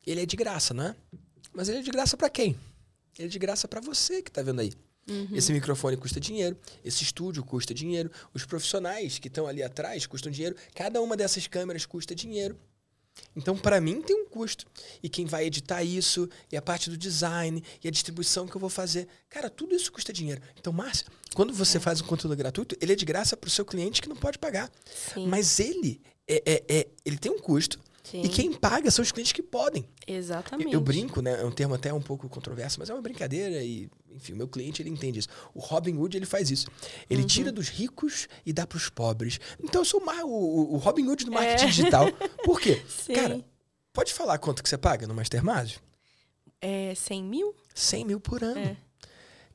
[0.05, 0.95] ele é de graça, não é?
[1.51, 2.55] Mas ele é de graça pra quem?
[3.17, 4.71] Ele é de graça pra você que tá vendo aí.
[5.09, 5.27] Uhum.
[5.33, 10.31] Esse microfone custa dinheiro, esse estúdio custa dinheiro, os profissionais que estão ali atrás custam
[10.31, 12.57] dinheiro, cada uma dessas câmeras custa dinheiro.
[13.35, 14.65] Então, para mim, tem um custo.
[15.03, 18.59] E quem vai editar isso, e a parte do design, e a distribuição que eu
[18.61, 19.07] vou fazer.
[19.29, 20.41] Cara, tudo isso custa dinheiro.
[20.59, 21.55] Então, Márcia, quando É.
[21.55, 24.15] você faz um conteúdo gratuito, ele é de graça para o seu cliente que não
[24.15, 24.71] pode pagar.
[25.13, 25.27] Sim.
[25.27, 27.79] Mas ele, é, é- é- ele tem um custo.
[28.03, 28.21] Sim.
[28.21, 29.87] E quem paga são os clientes que podem.
[30.05, 30.73] Exatamente.
[30.73, 31.39] Eu brinco, né?
[31.41, 34.47] É um termo até um pouco controverso, mas é uma brincadeira e, enfim, o meu
[34.47, 35.29] cliente ele entende isso.
[35.53, 36.67] O Robin Hood ele faz isso.
[37.09, 37.27] Ele Uhum.
[37.27, 39.39] tira dos ricos e dá para os pobres.
[39.63, 41.67] Então eu sou o, o- Robin Hood do marketing É.
[41.67, 42.11] digital.
[42.43, 42.81] Por quê?
[42.89, 43.13] Sim.
[43.13, 43.45] Cara,
[43.93, 45.79] pode falar quanto que você paga no Mastermásio?
[46.59, 47.55] É 100 mil?
[47.73, 48.59] 100 mil por ano.
[48.59, 48.75] É.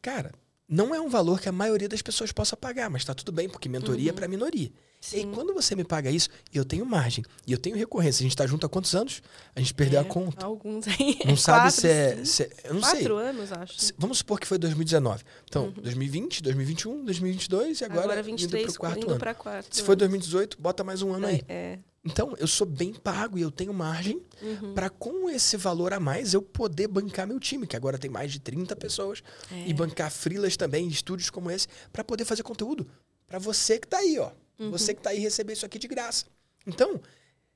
[0.01, 0.33] Cara,
[0.69, 3.49] não é um valor que a maioria das pessoas possa pagar, mas tá tudo bem,
[3.49, 4.71] porque mentoria é para minoria.
[5.13, 5.29] E aí, Uhum.
[5.31, 5.33] Sim.
[5.33, 8.37] quando você me paga isso, e eu tenho margem, e eu tenho recorrência, a gente
[8.37, 9.23] tá junto há quantos anos?
[9.55, 10.45] A gente perdeu É, a conta.
[10.45, 11.17] Alguns aí.
[11.25, 12.25] Não sabe Quatro, se é.
[12.25, 12.99] se é- eu não sei.
[13.01, 13.81] Quatro anos, acho.
[13.81, 15.23] Se- Vamos supor que foi 2019.
[15.45, 19.19] Então, 2020, 2021, 2022 e agora, Agora, indo 23, pro quarto indo ano.
[19.21, 19.75] para quarto.
[19.75, 19.99] Se foi ano.
[20.01, 21.43] 2018, bota mais um ano aí.
[21.49, 21.79] É.
[22.11, 24.73] Então, eu sou bem pago e eu tenho margem Uhum.
[24.75, 28.33] para com esse valor a mais eu poder bancar meu time, que agora tem mais
[28.33, 29.69] de 30 pessoas, É.
[29.69, 32.87] e bancar frilas também, estúdios como esse, para poder fazer conteúdo
[33.27, 34.31] para você que tá aí, ó.
[34.59, 34.71] Uhum.
[34.71, 36.25] Você que tá aí receber isso aqui de graça.
[36.67, 37.01] Então,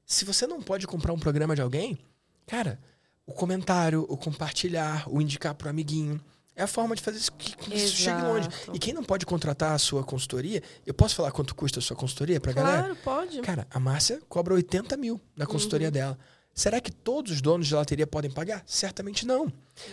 [0.04, 1.98] se você não pode comprar um programa de alguém,
[2.46, 2.78] cara,
[3.26, 6.20] o comentário, o compartilhar, o indicar pro amiguinho,
[6.54, 8.48] é a forma de fazer isso que, que isso chegue longe.
[8.72, 11.96] E quem não pode contratar a sua consultoria, eu posso falar quanto custa a sua
[11.96, 12.82] consultoria pra galera?
[12.82, 13.40] Claro, pode.
[13.40, 15.92] Cara, a Márcia cobra 80 mil na consultoria Uhum.
[15.92, 16.18] dela.
[16.54, 18.62] Será que todos os donos de gelateria podem pagar?
[18.66, 19.50] Certamente não.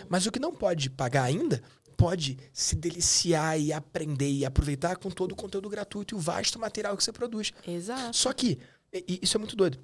[0.08, 1.62] Mas o que não pode pagar ainda,
[1.96, 6.58] pode se deliciar e aprender e aproveitar com todo o conteúdo gratuito e o vasto
[6.58, 7.52] material que você produz.
[7.66, 8.14] Exato.
[8.16, 8.58] Só que,
[9.06, 9.78] isso é muito doido.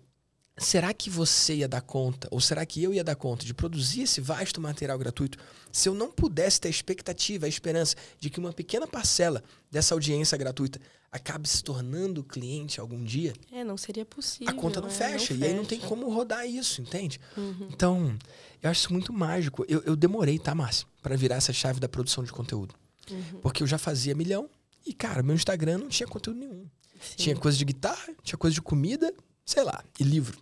[0.58, 4.02] Será que você ia dar conta, ou será que eu ia dar conta de produzir
[4.02, 5.36] esse vasto material gratuito
[5.70, 9.92] se eu não pudesse ter a expectativa, a esperança de que uma pequena parcela dessa
[9.92, 10.80] audiência gratuita
[11.12, 13.34] acabe se tornando cliente algum dia?
[13.52, 14.48] É, não seria possível.
[14.48, 14.94] a conta não né?
[14.94, 15.34] fecha.
[15.34, 15.88] E aí não tem fecha.
[15.88, 17.20] como rodar isso, entende?
[17.36, 17.68] Uhum.
[17.70, 18.18] Então,
[18.62, 19.64] eu acho isso muito mágico.
[19.68, 20.86] Eu, eu demorei, tá, Márcio?
[21.02, 22.74] Pra virar essa chave da produção de conteúdo.
[23.10, 23.40] Uhum.
[23.42, 24.48] Porque eu já fazia milhão
[24.86, 26.66] e, cara, meu Instagram não tinha conteúdo nenhum.
[27.00, 27.16] Sim.
[27.16, 29.12] Tinha coisa de guitarra, tinha coisa de comida,
[29.46, 30.37] sei lá, e livro.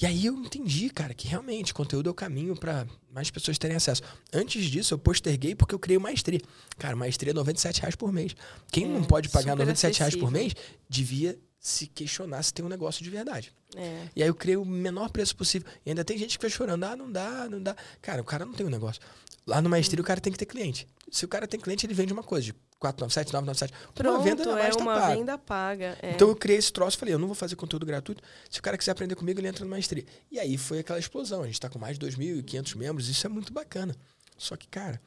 [0.00, 3.76] E aí eu entendi, cara, que realmente conteúdo é o caminho pra mais pessoas terem
[3.76, 4.02] acesso.
[4.32, 6.40] Antes disso, eu posterguei porque eu criei o Maestria.
[6.78, 8.36] Cara, Maestria é 97 reais por mês.
[8.70, 10.40] Quem É, não pode pagar super 97 reais por acessível.
[10.42, 10.54] mês,
[10.88, 13.52] devia se questionar se tem um negócio de verdade.
[13.74, 14.08] É.
[14.14, 15.66] E aí eu criei o menor preço possível.
[15.84, 17.74] E ainda tem gente que fica chorando, ah, não dá, não dá.
[18.02, 19.00] Cara, o cara não tem um negócio.
[19.46, 20.86] Lá no Maestria, o cara tem que ter cliente.
[21.10, 23.72] Se o cara tem cliente, ele vende uma coisa de 497, 997.
[23.94, 25.14] Pronto, uma venda é tá uma pago.
[25.18, 25.98] venda paga.
[26.02, 26.10] é.
[26.12, 28.22] Então eu criei esse troço e falei, eu não vou fazer conteúdo gratuito.
[28.50, 30.04] Se o cara quiser aprender comigo, ele entra no Maestria.
[30.30, 31.42] E aí foi aquela explosão.
[31.42, 33.94] A gente tá com mais de 2.500 membros, isso é muito bacana.
[34.36, 35.00] Só que, cara,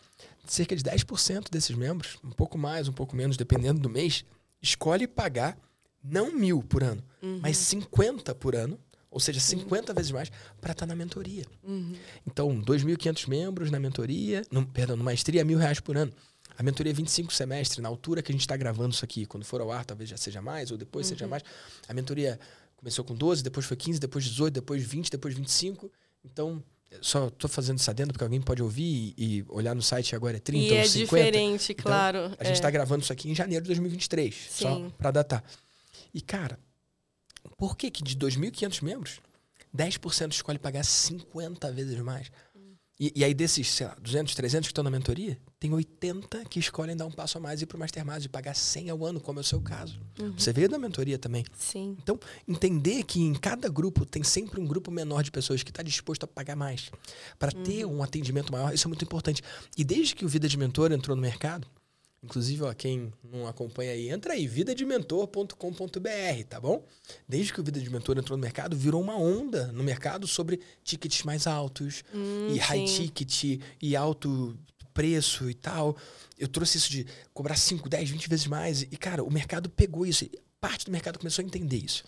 [0.48, 4.26] cerca de 10% desses membros, um pouco mais, um pouco menos, dependendo do mês,
[4.62, 5.56] escolhe pagar
[6.04, 7.40] não mil por ano, Uhum.
[7.44, 8.80] mas 50 por ano,
[9.12, 11.44] ou seja, 50 vezes mais, para estar na mentoria.
[11.64, 11.94] Uhum.
[12.26, 16.12] Então, 2.500 membros na mentoria, no, perdão, no maestria, mil reais por ano.
[16.60, 19.26] A mentoria é 25 semestres, na altura que a gente está gravando isso aqui.
[19.26, 21.42] Quando for ao ar, talvez já seja mais, ou depois seja mais.
[21.88, 22.38] A mentoria
[22.76, 25.90] começou com 12, depois foi 15, depois 18, depois 20, depois 25.
[26.22, 26.62] Então,
[27.02, 30.40] só tô fazendo isso adendo porque alguém pode ouvir e, olhar no site agora é
[30.42, 31.00] 30 e ou é 50.
[31.06, 32.36] diferente, Então, claro.
[32.38, 32.62] A gente é.
[32.62, 34.94] tá gravando isso aqui em janeiro de 2023, só Sim.
[34.98, 35.42] para datar.
[36.14, 36.60] E cara,
[37.58, 39.22] por que que de 2.500 membros,
[39.74, 42.30] 10% escolhe pagar 50 vezes mais?
[43.00, 46.58] E, e aí desses, sei lá, 200, 300 que estão na mentoria, tem 80 que
[46.60, 49.20] escolhem dar um passo a mais e ir pro Mastermind e pagar 100 ao ano,
[49.20, 50.00] como é o seu caso.
[50.38, 51.44] Você veio da mentoria também.
[51.58, 51.98] Sim.
[52.02, 52.18] Então,
[52.48, 56.24] entender que em cada grupo tem sempre um grupo menor de pessoas que está disposto
[56.24, 56.90] a pagar mais.
[57.38, 59.42] Para ter um atendimento maior, isso é muito importante.
[59.78, 61.68] E desde que o Vida de Mentor entrou no mercado,
[62.24, 66.86] inclusive, ó, quem não acompanha aí, entra aí, vidadementor.com.br, tá bom?
[67.28, 70.60] Desde que o Vida de Mentor entrou no mercado, virou uma onda no mercado sobre
[70.84, 73.08] tickets mais altos, Hum, e high sim.
[73.08, 74.58] ticket, e alto
[75.00, 75.96] preço e tal.
[76.38, 78.82] Eu trouxe isso de cobrar 5, 10, 20 vezes mais.
[78.82, 80.26] E, cara, o mercado pegou isso.
[80.60, 82.04] Parte do mercado começou a entender isso.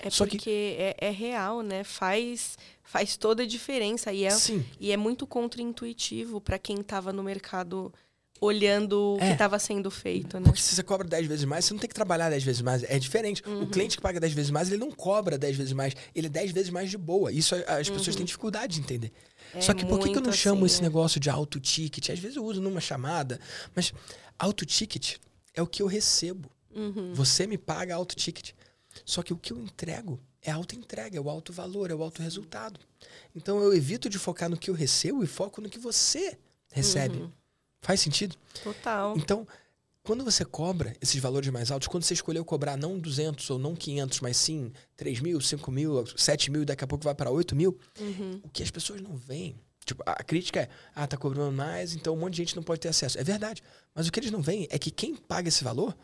[0.00, 1.82] É Só que- porque é, é real, né?
[1.82, 4.12] Faz, faz toda a diferença.
[4.12, 4.64] E é, Sim.
[4.78, 7.92] e é muito contraintuitivo para quem estava no mercado
[8.38, 9.32] olhando o que É.
[9.32, 10.44] estava sendo feito, né?
[10.44, 12.82] Porque se você cobra 10 vezes mais, você não tem que trabalhar 10 vezes mais.
[12.84, 13.42] É diferente.
[13.46, 13.62] Uhum.
[13.62, 15.94] O cliente que paga 10 vezes mais, ele não cobra 10 vezes mais.
[16.14, 17.32] Ele é 10 vezes mais de boa.
[17.32, 19.10] Isso as pessoas têm dificuldade de entender.
[19.54, 20.82] É Só que por que, que eu não chamo assim, esse é.
[20.82, 22.10] negócio de auto ticket?
[22.10, 23.40] Às vezes eu uso numa chamada,
[23.74, 23.92] mas
[24.38, 25.16] auto ticket
[25.54, 26.50] é o que eu recebo.
[26.74, 27.14] Uhum.
[27.14, 28.52] Você me paga auto ticket.
[29.04, 32.02] Só que o que eu entrego é auto entrega, é o alto valor, é o
[32.02, 32.78] alto resultado.
[33.34, 36.38] Então eu evito de focar no que eu recebo e foco no que você
[36.70, 37.18] recebe.
[37.18, 37.32] Uhum.
[37.80, 38.36] Faz sentido?
[38.62, 39.16] Total.
[39.16, 39.46] Então,
[40.06, 43.74] quando você cobra esses valores mais altos, quando você escolheu cobrar não 200 ou não
[43.74, 47.30] 500, mas sim 3 mil, 5 mil, 7 mil e daqui a pouco vai para
[47.30, 48.40] 8 mil, Uhum.
[48.44, 49.56] o que as pessoas não veem.
[49.84, 52.80] Tipo, a crítica é, ah, tá cobrando mais, então um monte de gente não pode
[52.80, 53.18] ter acesso.
[53.18, 53.62] É verdade.
[53.94, 55.96] Mas o que eles não veem é que quem paga esse valor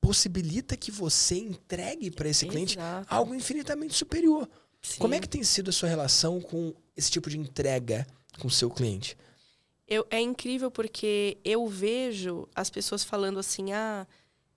[0.00, 3.06] possibilita que você entregue para esse cliente Exato.
[3.12, 4.48] algo infinitamente superior.
[4.98, 5.20] Como é Sim.
[5.22, 8.06] que tem sido a sua relação com esse tipo de entrega
[8.38, 9.16] com o seu cliente?
[9.88, 14.06] Eu, é incrível porque eu vejo as pessoas falando assim, ah,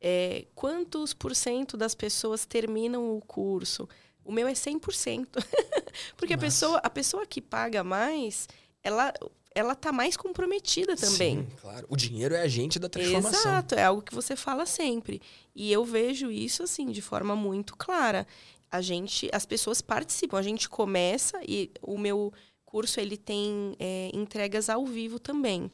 [0.02, 3.88] é, quantos por cento das pessoas terminam o curso?
[4.24, 5.28] O meu é 100%.
[6.18, 6.46] porque a Massa.
[6.46, 8.48] pessoa, a pessoa que paga mais,
[8.84, 9.14] ela,
[9.54, 11.40] ela tá mais comprometida também.
[11.40, 11.86] Sim, claro.
[11.90, 13.40] O dinheiro é agente da transformação.
[13.40, 15.22] Exato, é algo que você fala sempre.
[15.54, 18.26] E eu vejo isso assim de forma muito clara.
[18.72, 20.38] A gente, as pessoas participam.
[20.38, 22.32] A gente começa e o meu
[22.70, 25.72] curso ele tem é, entregas ao vivo também.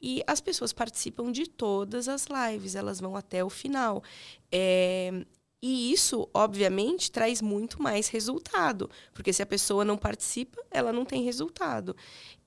[0.00, 4.02] E as pessoas participam de todas as lives, elas vão até o final.
[4.50, 5.26] É,
[5.60, 11.04] e isso, obviamente, traz muito mais resultado, porque se a pessoa não participa, ela não
[11.04, 11.94] tem resultado.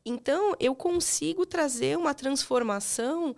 [0.03, 3.35] Então, eu consigo trazer uma transformação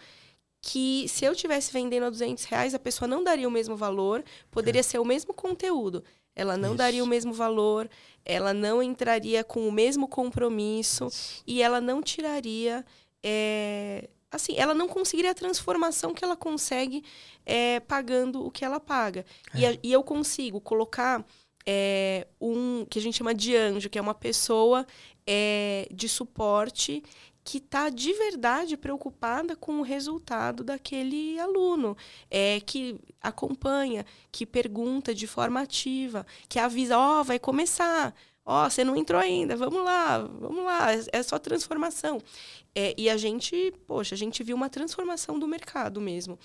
[0.61, 4.23] que se eu tivesse vendendo a 200 reais, a pessoa não daria o mesmo valor,
[4.49, 6.03] poderia ser o mesmo conteúdo.
[6.35, 6.77] Ela não Isso.
[6.77, 7.89] daria o mesmo valor,
[8.25, 11.07] ela não entraria com o mesmo compromisso
[11.45, 12.83] e ela não tiraria.
[13.25, 17.03] é, assim, ela não conseguiria a transformação que ela consegue
[17.45, 19.25] é, pagando o que ela paga.
[19.55, 21.23] E, a- e eu consigo colocar
[21.65, 24.85] é, um que a gente chama de anjo, que é uma pessoa
[25.25, 27.01] é, de suporte
[27.43, 31.95] que está de verdade preocupada com o resultado daquele aluno,
[32.29, 38.13] é, que acompanha, que pergunta de forma ativa, que avisa, ó, vai começar,
[38.45, 42.21] ó, você não entrou ainda, vamos lá, vamos lá, é- é só transformação.
[42.75, 46.39] É, e a gente, poxa, a gente viu uma transformação do mercado mesmo.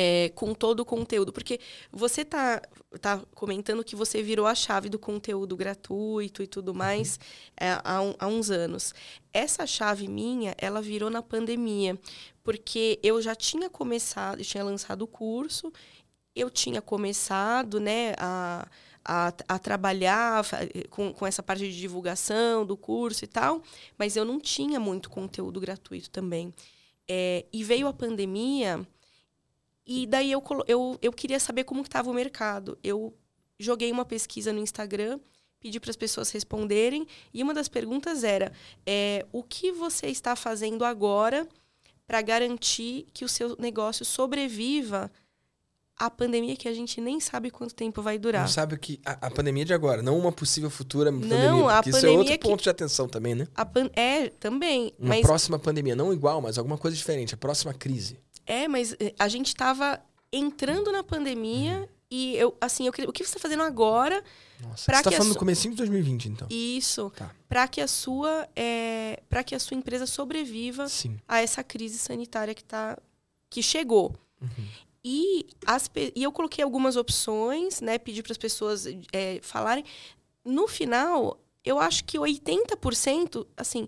[0.00, 1.32] É, com todo o conteúdo.
[1.32, 1.58] Porque
[1.90, 2.62] você tá,
[3.00, 7.18] tá comentando que você virou a chave do conteúdo gratuito e tudo mais
[7.58, 8.94] é, há, um- há uns anos.
[9.32, 11.98] Essa chave minha, ela virou na pandemia.
[12.44, 15.70] Porque eu já tinha começado, eu tinha lançado o curso,
[16.34, 18.66] eu tinha começado, né, a,
[19.04, 20.44] a, a trabalhar
[20.88, 23.60] com, com essa parte de divulgação do curso e tal,
[23.98, 26.54] mas eu não tinha muito conteúdo gratuito também.
[27.10, 28.86] É, e veio a pandemia,
[29.88, 32.78] e daí eu, eu, eu queria saber como estava o mercado.
[32.84, 33.14] Eu
[33.58, 35.18] joguei uma pesquisa no Instagram,
[35.58, 38.52] pedi para as pessoas responderem, e uma das perguntas era:
[38.86, 41.48] é, o que você está fazendo agora
[42.06, 45.10] para garantir que o seu negócio sobreviva
[46.00, 48.42] à pandemia que a gente nem sabe quanto tempo vai durar?
[48.42, 51.70] Não sabe que a, a pandemia de agora, não uma possível futura pandemia.
[51.70, 53.48] a Porque isso é pandemia outro que- ponto de atenção também, né?
[53.54, 54.92] A pan- É, também.
[54.98, 57.34] Uma mas próxima pandemia, não igual, mas alguma coisa diferente.
[57.34, 58.16] A próxima crise.
[58.48, 63.12] É, mas eh, a gente estava entrando na pandemia e eu, assim, eu queria, o
[63.12, 64.24] que você está fazendo agora?
[64.60, 64.86] Nossa.
[64.86, 66.48] Pra Você tá a falando su- no comecinho de 2020, então.
[66.50, 67.30] Isso, Tá.
[67.48, 71.18] para que a sua, é, para que a sua empresa sobreviva Sim.
[71.28, 72.96] a essa crise sanitária que tá,
[73.50, 74.14] que chegou.
[74.40, 74.48] Uhum.
[75.04, 77.98] E, as, e eu coloquei algumas opções, né?
[77.98, 79.84] Pedi para as pessoas é, falarem.
[80.44, 83.86] No final, eu acho que 80%, assim,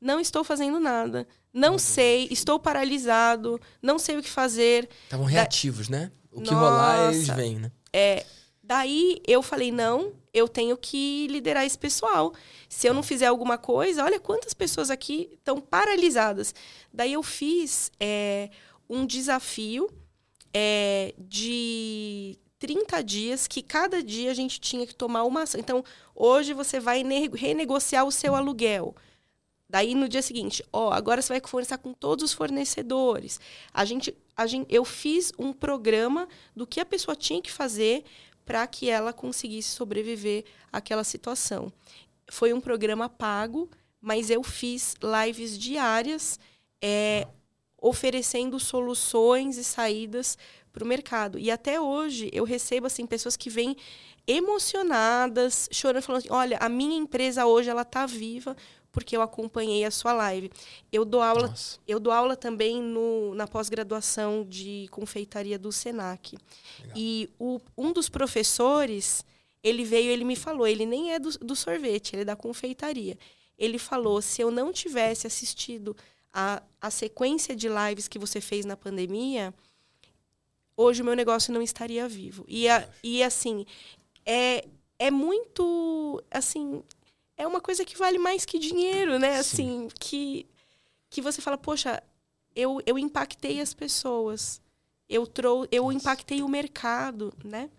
[0.00, 1.26] não estou fazendo nada.
[1.52, 4.88] Não sei, estou paralisado, não sei o que fazer.
[5.04, 5.98] Estavam reativos, da...
[5.98, 6.12] né?
[6.32, 7.72] O que Nossa, rolar, eles vêm, né?
[7.92, 8.24] É,
[8.62, 12.32] daí eu falei, não, eu tenho que liderar esse pessoal.
[12.68, 16.54] Se eu não fizer alguma coisa, olha quantas pessoas aqui estão paralisadas.
[16.92, 18.48] Daí eu fiz é,
[18.88, 19.90] um desafio
[20.54, 25.58] é, de 30 dias, que cada dia a gente tinha que tomar uma ação.
[25.58, 25.84] Então,
[26.14, 27.02] hoje você vai
[27.34, 28.94] renegociar o seu aluguel.
[29.70, 33.38] Daí no dia seguinte, ó, agora você vai conversar com todos os fornecedores.
[33.72, 38.02] A gente, a gente, eu fiz um programa do que a pessoa tinha que fazer
[38.44, 41.72] para que ela conseguisse sobreviver àquela situação.
[42.28, 46.40] Foi um programa pago, mas eu fiz lives diárias
[46.82, 47.28] é,
[47.80, 50.36] oferecendo soluções e saídas
[50.72, 51.38] para o mercado.
[51.38, 53.76] E até hoje eu recebo assim pessoas que vêm
[54.26, 58.56] emocionadas, chorando, falando: assim, olha, a minha empresa hoje ela está viva
[58.92, 60.50] porque eu acompanhei a sua live.
[60.92, 61.78] Eu dou aula, Nossa.
[61.86, 66.36] eu dou aula também no, na pós-graduação de confeitaria do Senac.
[66.80, 66.96] Legal.
[66.96, 69.24] E o, um dos professores,
[69.62, 73.16] ele veio, ele me falou, ele nem é do, do sorvete, ele é da confeitaria.
[73.58, 75.96] Ele falou, se eu não tivesse assistido
[76.32, 79.54] a, a sequência de lives que você fez na pandemia,
[80.76, 82.44] hoje o meu negócio não estaria vivo.
[82.48, 83.66] E, a, e assim,
[84.24, 84.64] é,
[84.98, 86.82] é muito, assim,
[87.40, 89.38] é uma coisa que vale mais que dinheiro, né?
[89.38, 90.46] Assim, que,
[91.08, 92.02] que você fala, poxa,
[92.54, 94.60] eu, eu impactei as pessoas,
[95.08, 97.70] eu, trou eu impactei o mercado, né?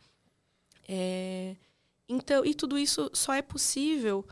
[0.88, 1.56] É,
[2.10, 4.26] então, e tudo isso só é possível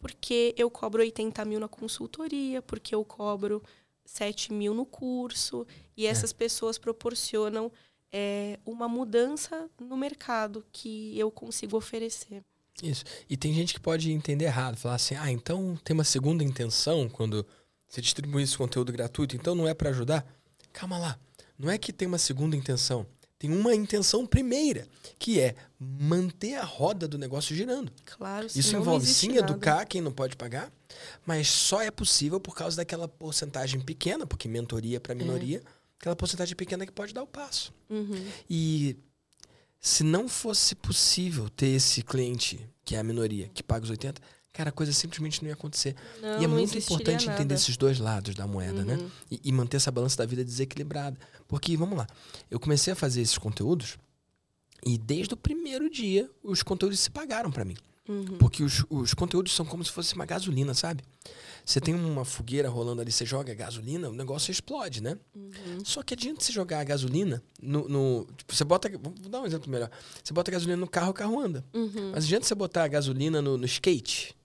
[0.00, 3.62] porque eu cobro 80 mil na consultoria, porque eu cobro
[4.04, 5.64] 7 mil no curso,
[5.96, 6.10] e é.
[6.10, 6.34] essas é.
[6.34, 7.70] pessoas proporcionam
[8.12, 12.42] é, uma mudança no mercado que eu consigo oferecer.
[12.82, 13.04] Isso.
[13.28, 17.08] E tem gente que pode entender errado, falar assim: ah, então tem uma segunda intenção
[17.08, 17.46] quando
[17.88, 20.26] você distribui esse conteúdo gratuito, então não é para ajudar?
[20.72, 21.18] Calma lá.
[21.58, 23.06] Não é que tem uma segunda intenção.
[23.38, 27.92] Tem uma intenção primeira, que é manter a roda do negócio girando.
[28.04, 30.72] Claro, Isso envolve sim educar quem não pode pagar,
[31.26, 35.68] mas só é possível por causa daquela porcentagem pequena, porque mentoria para minoria, é.
[36.00, 37.72] aquela porcentagem pequena que pode dar o passo.
[37.90, 38.26] Uhum.
[38.48, 38.96] E
[39.84, 44.18] se não fosse possível ter esse cliente, que é a minoria, que paga os 80,
[44.50, 45.94] cara, a coisa simplesmente não ia acontecer.
[46.22, 47.38] Não, e é muito importante nada.
[47.38, 48.94] entender esses dois lados da moeda, né?
[48.94, 49.02] uhum.
[49.02, 49.10] né?
[49.30, 51.18] E, e, manter essa balança da vida desequilibrada.
[51.46, 52.06] Porque, vamos lá,
[52.50, 53.98] eu comecei a fazer esses conteúdos
[54.86, 57.76] e desde o primeiro dia os conteúdos se pagaram para mim.
[58.08, 58.36] Uhum.
[58.38, 61.02] Porque os, os conteúdos são como se fosse uma gasolina, sabe?
[61.64, 65.18] Você tem uma fogueira rolando ali, você joga gasolina, o negócio explode, né?
[65.34, 65.82] Uhum.
[65.82, 67.88] Só que adianta você jogar a gasolina no.
[67.88, 68.90] no tipo, você bota.
[68.90, 69.90] Vou dar um exemplo melhor.
[70.22, 71.64] Você bota a gasolina no carro, o carro anda.
[71.72, 72.12] Uhum.
[72.14, 74.36] Mas adianta você botar a gasolina no, no skate.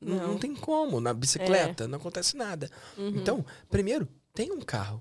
[0.00, 0.28] Não.
[0.28, 0.38] não.
[0.38, 1.00] Tem como.
[1.00, 1.86] Na bicicleta, é.
[1.86, 2.68] não acontece nada.
[2.98, 3.10] Uhum.
[3.10, 5.00] Então, primeiro, tem um carro,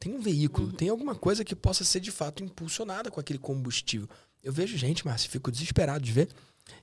[0.00, 0.72] tem um veículo, uhum.
[0.74, 4.08] tem alguma coisa que possa ser de fato impulsionada com aquele combustível.
[4.42, 6.28] Eu vejo gente, Márcio, fico desesperado de ver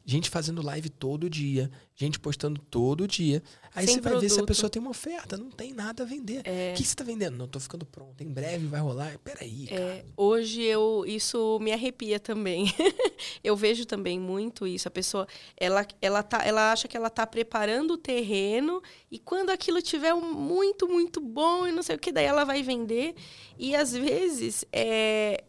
[0.06, 3.44] Gente fazendo live todo dia, gente postando todo dia.
[3.76, 4.30] Aí Sem você vai produto.
[4.30, 6.42] ver se a pessoa tem uma oferta, não tem nada a vender.
[6.44, 6.72] É...
[6.72, 7.38] O que você está vendendo?
[7.38, 9.18] Não, estou ficando pronto, em breve vai rolar.
[9.20, 9.82] Peraí, é, cara.
[9.82, 12.74] É, hoje eu isso me arrepia também.
[13.44, 14.88] eu vejo também muito isso.
[14.88, 19.50] A pessoa, ela, ela, tá, ela acha que ela está preparando o terreno e quando
[19.50, 23.16] aquilo tiver muito, muito bom e não sei o que, daí ela vai vender.
[23.58, 25.44] E às vezes é,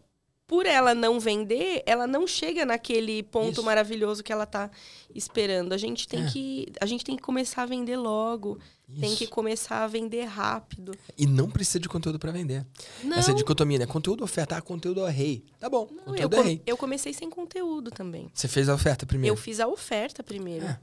[0.50, 3.62] por ela não vender, ela não chega naquele ponto Isso.
[3.62, 4.68] maravilhoso que ela está
[5.14, 5.72] esperando.
[5.72, 6.28] A gente tem é.
[6.28, 8.58] que a gente tem que começar a vender logo.
[8.88, 9.00] Isso.
[9.00, 10.92] Tem que começar a vender rápido.
[11.16, 12.66] E não precisa de conteúdo para vender.
[13.04, 13.16] Não.
[13.16, 13.86] Essa dicotomia, né?
[13.86, 15.44] Conteúdo oferta, ah, conteúdo é rei.
[15.60, 16.62] Tá bom, não, conteúdo eu, é rei.
[16.66, 18.28] Eu comecei sem conteúdo também.
[18.34, 19.32] Você fez a oferta primeiro?
[19.32, 20.66] Eu fiz a oferta primeiro.
[20.66, 20.80] É.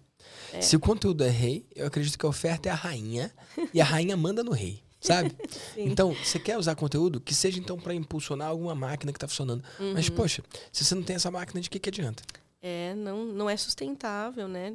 [0.54, 0.62] É.
[0.62, 3.34] Se o conteúdo é rei, eu acredito que a oferta é a rainha
[3.74, 5.36] e a rainha manda no rei sabe?
[5.78, 9.64] então, você quer usar conteúdo que seja então para impulsionar alguma máquina que está funcionando.
[9.80, 9.94] Uhum.
[9.94, 12.24] Mas, poxa, se você não tem essa máquina, de que, que adianta?
[12.62, 14.74] É, não, não é sustentável, né?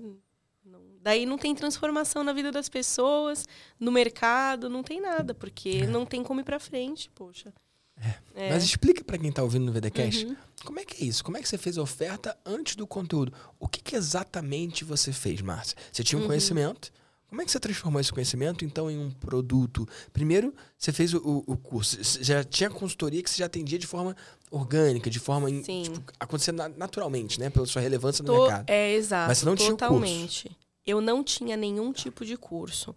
[0.65, 3.47] Não, daí não tem transformação na vida das pessoas,
[3.79, 5.87] no mercado, não tem nada, porque é.
[5.87, 7.53] não tem como ir para frente, poxa.
[8.01, 8.15] É.
[8.35, 8.51] É.
[8.51, 10.37] Mas explica para quem está ouvindo no VDcast, uhum.
[10.65, 11.23] como é que é isso?
[11.23, 13.33] Como é que você fez a oferta antes do conteúdo?
[13.59, 15.77] O que, que exatamente você fez, Márcia?
[15.93, 16.29] Você tinha um uhum.
[16.29, 16.93] conhecimento,
[17.33, 19.89] como é que você transformou esse conhecimento, então, em um produto?
[20.13, 21.97] Primeiro, você fez o, o curso.
[22.23, 24.15] Já tinha consultoria que você já atendia de forma
[24.51, 25.49] orgânica, de forma...
[25.49, 25.85] Sim.
[25.85, 27.49] Tipo, acontecendo naturalmente, né?
[27.49, 28.69] Pela sua relevância no mercado.
[28.69, 29.29] É, exato.
[29.29, 30.43] Mas você não totalmente.
[30.43, 30.63] tinha curso.
[30.85, 32.95] Eu não tinha nenhum tipo de curso.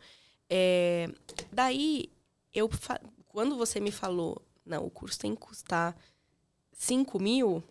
[0.49, 1.09] É,
[1.49, 2.09] daí,
[2.53, 2.69] eu
[3.29, 5.95] quando você me falou, não, o curso tem que custar
[6.73, 7.63] 5 mil,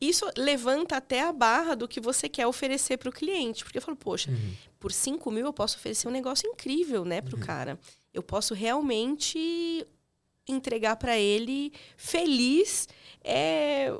[0.00, 3.62] isso levanta até a barra do que você quer oferecer para o cliente.
[3.62, 4.54] Porque eu falo, poxa, uhum.
[4.82, 7.46] Por 5 mil eu posso oferecer um negócio incrível, né, para o uhum.
[7.46, 7.78] cara.
[8.12, 9.86] Eu posso realmente
[10.46, 12.88] entregar para ele feliz
[13.22, 13.96] é,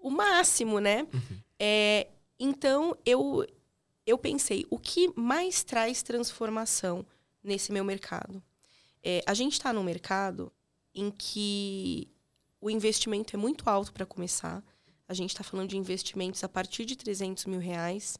[0.00, 1.02] o máximo, né?
[1.12, 1.38] Uhum.
[1.58, 2.06] É,
[2.38, 3.44] então, eu,
[4.06, 7.04] eu pensei, o que mais traz transformação
[7.42, 8.40] nesse meu mercado?
[9.02, 10.52] É, a gente está num mercado
[10.94, 12.08] em que
[12.60, 14.62] o investimento é muito alto para começar.
[15.08, 18.16] A gente está falando de investimentos a partir de 300 mil reais.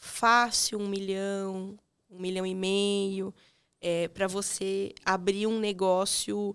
[0.00, 1.76] Fácil, um milhão,
[2.08, 3.34] um milhão e meio,
[3.80, 6.54] é, para você abrir um negócio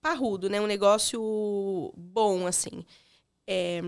[0.00, 0.60] parrudo, né?
[0.60, 2.84] Um negócio bom, assim.
[3.46, 3.80] É,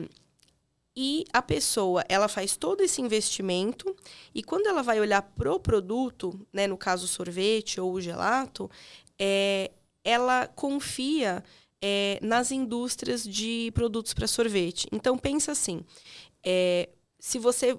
[0.94, 3.96] e a pessoa, ela faz todo esse investimento
[4.34, 8.70] e quando ela vai olhar pro produto, né, no caso sorvete ou gelato,
[9.18, 9.72] é,
[10.04, 11.42] ela confia
[11.80, 14.86] é, nas indústrias de produtos para sorvete.
[14.92, 15.82] Então pensa assim,
[16.44, 17.78] é, se você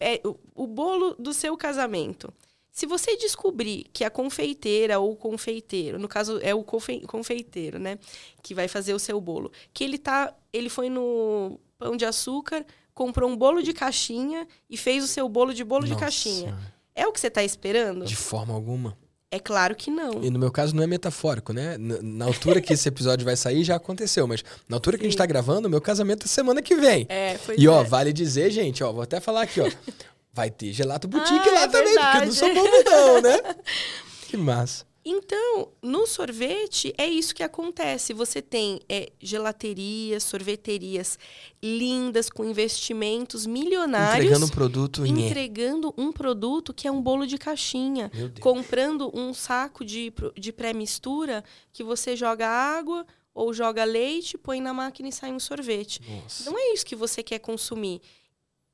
[0.00, 2.32] é, o, o bolo do seu casamento,
[2.70, 7.98] se você descobrir que a confeiteira ou o confeiteiro, no caso é o confeiteiro, né,
[8.42, 12.66] que vai fazer o seu bolo, que ele tá, ele foi no pão de açúcar,
[12.92, 15.94] comprou um bolo de caixinha e fez o seu bolo de bolo Nossa.
[15.94, 16.58] de caixinha.
[16.96, 18.04] É o que você está esperando?
[18.04, 18.96] De forma alguma.
[19.34, 20.22] É claro que não.
[20.22, 21.76] E no meu caso não é metafórico, né?
[21.76, 25.08] Na altura que esse episódio vai sair já aconteceu, mas na altura que Sim.
[25.08, 27.04] a gente tá gravando, meu casamento é semana que vem.
[27.08, 27.84] É, foi E ó, é.
[27.84, 29.68] vale dizer, gente, ó, vou até falar aqui, ó.
[30.32, 32.10] Vai ter gelato boutique ah, lá é também, verdade.
[32.10, 33.54] porque eu não sou bobo não, né?
[34.28, 34.84] Que massa.
[35.06, 38.14] Então, no sorvete, é isso que acontece.
[38.14, 41.18] Você tem é, gelaterias, sorveterias
[41.62, 44.24] lindas, com investimentos milionários.
[44.24, 45.06] Entregando um produto.
[45.06, 48.10] Entregando um produto que é um bolo de caixinha.
[48.40, 54.72] Comprando um saco de, de pré-mistura que você joga água ou joga leite, põe na
[54.72, 56.00] máquina e sai um sorvete.
[56.08, 56.48] Nossa.
[56.48, 58.00] Não é isso que você quer consumir.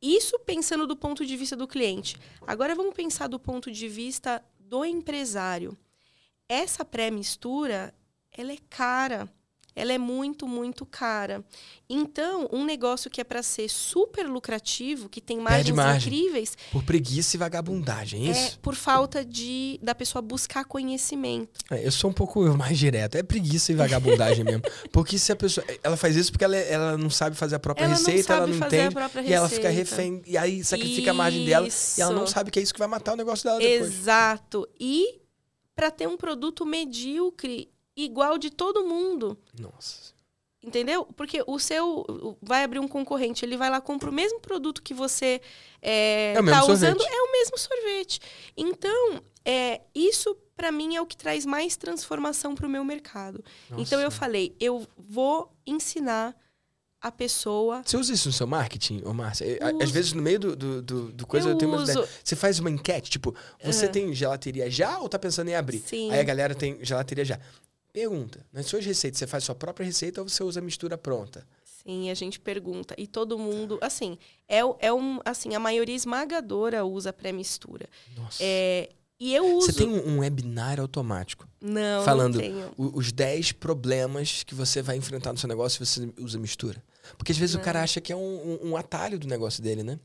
[0.00, 2.16] Isso pensando do ponto de vista do cliente.
[2.46, 5.76] Agora vamos pensar do ponto de vista do empresário
[6.51, 7.94] essa pré-mistura,
[8.36, 9.28] ela é cara.
[9.74, 11.44] Ela é muito, muito cara.
[11.88, 16.59] Então, um negócio que é para ser super lucrativo, que tem margens incríveis.
[16.72, 18.57] Por preguiça e vagabundagem, é, é isso?
[18.57, 21.61] É por falta de da pessoa buscar conhecimento.
[21.70, 23.14] É, eu sou um pouco mais direto.
[23.14, 24.62] É preguiça e vagabundagem mesmo.
[24.90, 25.64] Porque se a pessoa.
[25.84, 28.57] Ela faz isso porque ela, ela não sabe fazer a própria ela receita, ela não
[28.57, 28.94] entende.
[29.24, 30.20] E ela fica refém.
[30.26, 31.11] E aí sacrifica isso.
[31.11, 31.68] a margem dela.
[31.68, 33.92] E ela não sabe que é isso que vai matar o negócio dela depois.
[33.92, 34.68] Exato.
[34.78, 35.20] E
[35.80, 39.38] para ter um produto medíocre igual de todo mundo.
[39.58, 40.12] Nossa.
[40.62, 41.06] Entendeu?
[41.16, 44.92] Porque o seu vai abrir um concorrente, ele vai lá compra o mesmo produto que
[44.92, 45.40] você
[45.80, 48.20] é, é tá usando, é o mesmo sorvete.
[48.54, 53.42] Então, é, isso para mim é o que traz mais transformação para o meu mercado.
[53.70, 53.82] Nossa.
[53.82, 56.36] Então eu falei, eu vou ensinar
[57.01, 57.82] a pessoa.
[57.84, 59.59] Você usa isso no seu marketing, ô Márcia?
[59.82, 62.09] Às vezes, no meio do, do, do, do coisa, eu, eu tenho uma ideia.
[62.22, 63.34] Você faz uma enquete, tipo,
[63.64, 63.92] você uhum.
[63.92, 65.80] tem gelateria já ou tá pensando em abrir?
[65.80, 66.11] Sim.
[66.11, 67.40] Aí a galera tem gelateria já.
[67.92, 71.44] Pergunta, nas suas receitas, você faz sua própria receita ou você usa mistura pronta?
[71.64, 72.94] Sim, a gente pergunta.
[72.98, 77.88] E todo mundo, assim, é, é um, assim, a maioria esmagadora usa pré-mistura.
[78.16, 78.38] Nossa.
[78.40, 79.66] É, e eu uso.
[79.66, 81.48] Você tem um, um webinar automático.
[81.61, 82.72] Não, falando não tenho.
[82.76, 86.82] os 10 problemas que você vai enfrentar no seu negócio se você usa mistura.
[87.16, 87.62] Porque às vezes não.
[87.62, 88.20] o cara acha que é um,
[88.62, 89.98] um, um, atalho do negócio dele, né?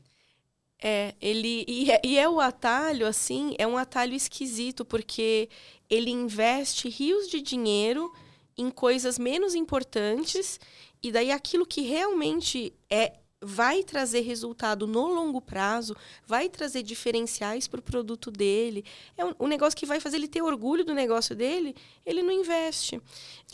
[0.82, 1.64] É, ele.
[1.66, 5.48] E é, e é o atalho, assim, é um atalho esquisito, porque
[5.88, 8.12] ele investe rios de dinheiro
[8.58, 10.58] em coisas menos importantes,
[11.02, 15.94] e daí aquilo que realmente é vai trazer resultado no longo prazo,
[16.26, 18.84] vai trazer diferenciais para o produto dele.
[19.16, 22.32] É um, um, negócio que vai fazer ele ter orgulho do negócio dele, ele não
[22.32, 23.00] investe.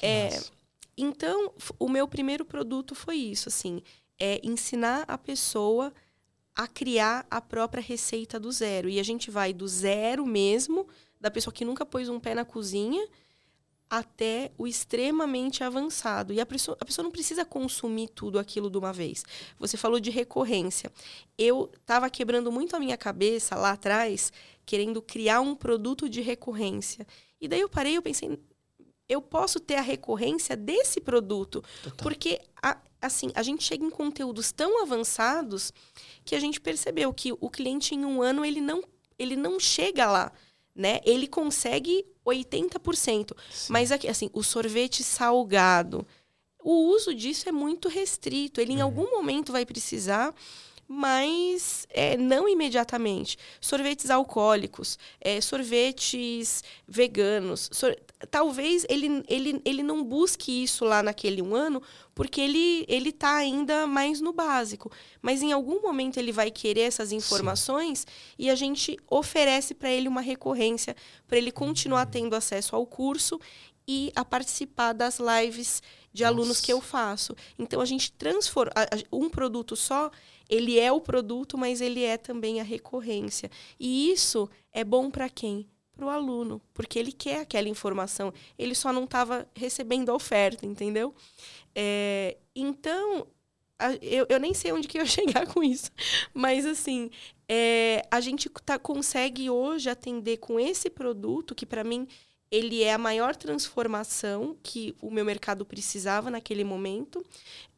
[0.00, 0.40] É,
[1.02, 3.82] então, o meu primeiro produto foi isso, assim,
[4.18, 5.92] é ensinar a pessoa
[6.54, 8.88] a criar a própria receita do zero.
[8.88, 10.86] E a gente vai do zero mesmo,
[11.20, 13.04] da pessoa que nunca pôs um pé na cozinha,
[13.90, 16.32] até o extremamente avançado.
[16.32, 19.24] E a pessoa, a pessoa não precisa consumir tudo aquilo de uma vez.
[19.58, 20.92] Você falou de recorrência.
[21.36, 24.32] Eu estava quebrando muito a minha cabeça lá atrás,
[24.64, 27.06] querendo criar um produto de recorrência.
[27.40, 28.38] E daí eu parei e pensei,
[29.12, 31.62] eu posso ter a recorrência desse produto.
[31.82, 31.96] Total.
[32.02, 35.72] Porque, a, assim, a gente chega em conteúdos tão avançados
[36.24, 38.82] que a gente percebeu que o cliente, em um ano, ele não,
[39.18, 40.32] ele não chega lá
[40.74, 41.00] né?
[41.04, 43.36] Ele consegue 80%.
[43.50, 43.72] Sim.
[43.72, 46.06] Mas aqui, assim, o sorvete salgado,
[46.62, 48.60] o uso disso é muito restrito.
[48.60, 48.82] Ele em uhum.
[48.82, 50.34] algum momento vai precisar,
[50.86, 53.36] mas é, não imediatamente.
[53.60, 57.68] Sorvetes alcoólicos, é, sorvetes veganos.
[57.72, 57.96] Sor...
[58.30, 61.82] Talvez ele, ele, ele não busque isso lá naquele um ano,
[62.14, 64.90] porque ele ele está ainda mais no básico.
[65.20, 68.06] Mas em algum momento ele vai querer essas informações Sim.
[68.38, 70.96] e a gente oferece para ele uma recorrência,
[71.26, 72.10] para ele continuar uhum.
[72.10, 73.40] tendo acesso ao curso
[73.86, 76.34] e a participar das lives de Nossa.
[76.34, 77.34] alunos que eu faço.
[77.58, 78.72] Então a gente transforma
[79.10, 80.10] um produto só,
[80.48, 83.50] ele é o produto, mas ele é também a recorrência.
[83.78, 85.66] E isso é bom para quem?
[85.94, 88.32] Para o aluno, porque ele quer aquela informação.
[88.58, 91.14] Ele só não estava recebendo a oferta, entendeu?
[91.74, 93.26] É, então
[94.00, 95.90] eu, eu, nem sei onde que eu chegar com isso.
[96.32, 97.10] Mas, assim,
[97.48, 102.06] é, a gente tá, consegue hoje atender com esse produto, que para mim
[102.50, 107.24] ele é a maior transformação que o meu mercado precisava naquele momento.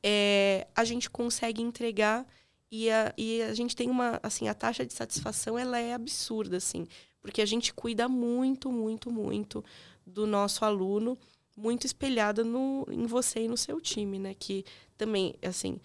[0.03, 2.27] É, a gente consegue entregar
[2.71, 6.57] e a, e a gente tem uma, assim, a taxa de satisfação ela é absurda,
[6.57, 6.89] assim,
[7.25, 9.64] porque a gente cuida muito, muito, muito
[10.07, 11.18] do nosso aluno,
[11.57, 14.35] muito espelhada no, em você e no seu time, né?
[14.35, 14.62] Que
[14.95, 15.81] também, assim,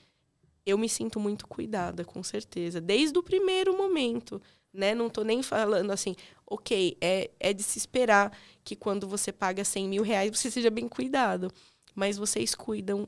[0.66, 4.42] eu me sinto muito cuidada, com certeza, desde o primeiro momento
[4.74, 4.94] né?
[4.94, 6.16] Não estou nem falando assim,
[6.46, 8.32] ok, é, é de se esperar
[8.64, 11.52] que quando você paga 100 mil reais você seja bem cuidado.
[11.96, 13.08] Mas vocês cuidam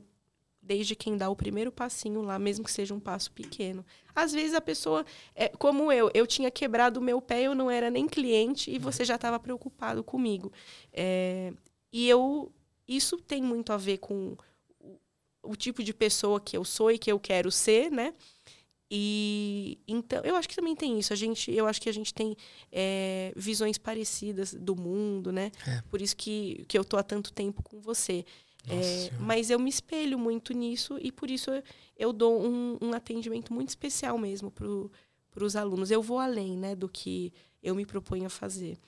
[0.62, 3.84] desde quem dá o primeiro passinho lá, mesmo que seja um passo pequeno.
[4.14, 5.04] Às vezes a pessoa,
[5.34, 8.78] é, como eu, eu tinha quebrado o meu pé, eu não era nem cliente e
[8.78, 10.52] você já estava preocupado comigo.
[10.92, 11.52] É,
[11.92, 12.52] e eu,
[12.86, 14.36] isso tem muito a ver com
[14.78, 14.98] o,
[15.42, 18.14] o tipo de pessoa que eu sou e que eu quero ser, né?
[18.94, 21.14] E então, eu acho que também tem isso.
[21.14, 22.36] A gente, eu acho que a gente tem
[22.70, 25.50] é, visões parecidas do mundo, né?
[25.66, 25.80] É.
[25.88, 28.22] Por isso que, que eu tô há tanto tempo com você.
[28.68, 31.62] É, mas eu me espelho muito nisso e por isso eu,
[31.96, 35.90] eu dou um, um, atendimento muito especial mesmo para os alunos.
[35.90, 37.32] Eu vou além, né, do que
[37.62, 38.78] eu me proponho a fazer,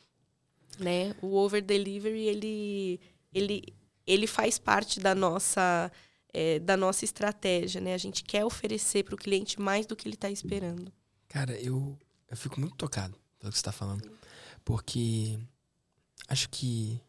[0.79, 1.15] né?
[1.21, 3.01] O over delivery ele
[3.33, 3.63] ele
[4.07, 5.91] ele faz parte da nossa
[6.33, 7.95] é, da nossa estratégia, né?
[7.95, 10.93] A gente quer oferecer para o cliente mais do que ele está esperando.
[11.29, 11.97] Cara, eu,
[12.29, 14.11] eu fico muito tocado pelo que você está falando,
[14.65, 15.39] porque
[16.29, 17.01] acho que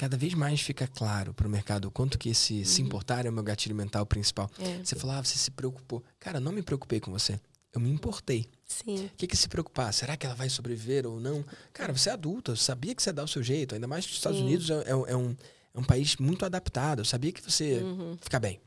[0.00, 2.64] cada vez mais fica claro para o mercado o quanto que esse uhum.
[2.64, 4.50] se importar é o meu gatilho mental principal.
[4.58, 4.82] É.
[4.82, 6.02] Você falou, ah, você se preocupou.
[6.18, 7.38] Cara, não me preocupei com você.
[7.70, 8.46] Eu me importei.
[8.64, 9.04] Sim.
[9.04, 9.92] O que, que se preocupar?
[9.92, 11.44] Será que ela vai sobreviver ou não?
[11.74, 13.74] Cara, você é adulta, sabia que você ia dar o seu jeito.
[13.74, 14.46] Ainda mais que os Estados Sim.
[14.46, 15.36] Unidos é, é, é um
[15.74, 17.00] é um país muito adaptado.
[17.00, 18.16] Eu sabia que você uhum.
[18.20, 18.58] fica bem.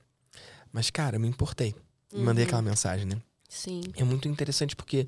[0.72, 1.76] Mas, cara, eu me importei.
[2.14, 2.24] Uhum.
[2.24, 3.20] mandei aquela mensagem, né?
[3.50, 3.82] Sim.
[3.96, 5.08] É muito interessante porque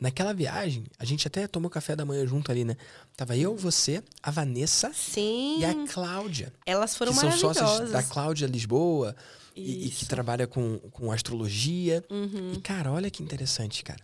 [0.00, 2.76] naquela viagem, a gente até tomou café da manhã junto ali, né?
[3.16, 5.58] Tava eu, você, a Vanessa Sim.
[5.60, 6.52] e a Cláudia.
[6.64, 7.56] Elas foram que maravilhosas.
[7.56, 9.14] São sócias da Cláudia Lisboa
[9.54, 12.02] e, e, que trabalha com, com astrologia.
[12.10, 12.54] Uhum.
[12.54, 14.00] E, cara, olha que interessante, cara.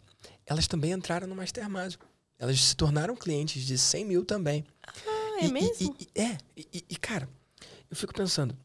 [0.46, 1.94] Elas também entraram no Mastermind.
[2.38, 4.64] Elas se tornaram clientes de 100 mil também.
[5.06, 5.96] Ah é e, mesmo?
[5.98, 7.28] E, é, e, cara,
[7.90, 8.56] eu fico pensando,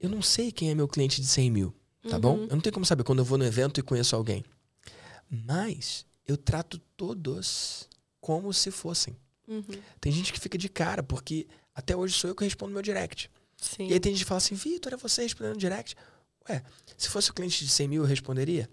[0.00, 1.74] eu não sei quem é meu cliente de 100 mil,
[2.08, 2.20] tá uhum.
[2.20, 2.36] bom?
[2.42, 4.44] Eu não tenho como saber quando eu vou no evento e conheço alguém.
[5.28, 7.88] Mas eu trato todos
[8.20, 9.16] como se fossem.
[9.48, 9.62] Uhum.
[10.00, 13.30] Tem gente que fica de cara, porque até hoje sou eu que respondo meu direct.
[13.56, 13.88] Sim.
[13.88, 15.96] E aí tem gente que fala assim, Vitor, é você respondendo direct?
[16.48, 16.62] Ué,
[16.96, 18.70] se fosse o cliente de 100 mil, eu responderia?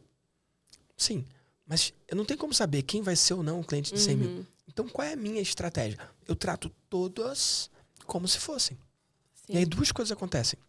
[0.95, 1.25] Sim.
[1.65, 4.15] Mas eu não tenho como saber quem vai ser ou não o cliente de 100
[4.15, 4.21] uhum.
[4.21, 4.47] mil.
[4.67, 5.99] Então, qual é a minha estratégia?
[6.27, 7.69] Eu trato todas
[8.05, 8.77] como se fossem.
[9.33, 9.53] Sim.
[9.53, 10.59] E aí duas coisas acontecem.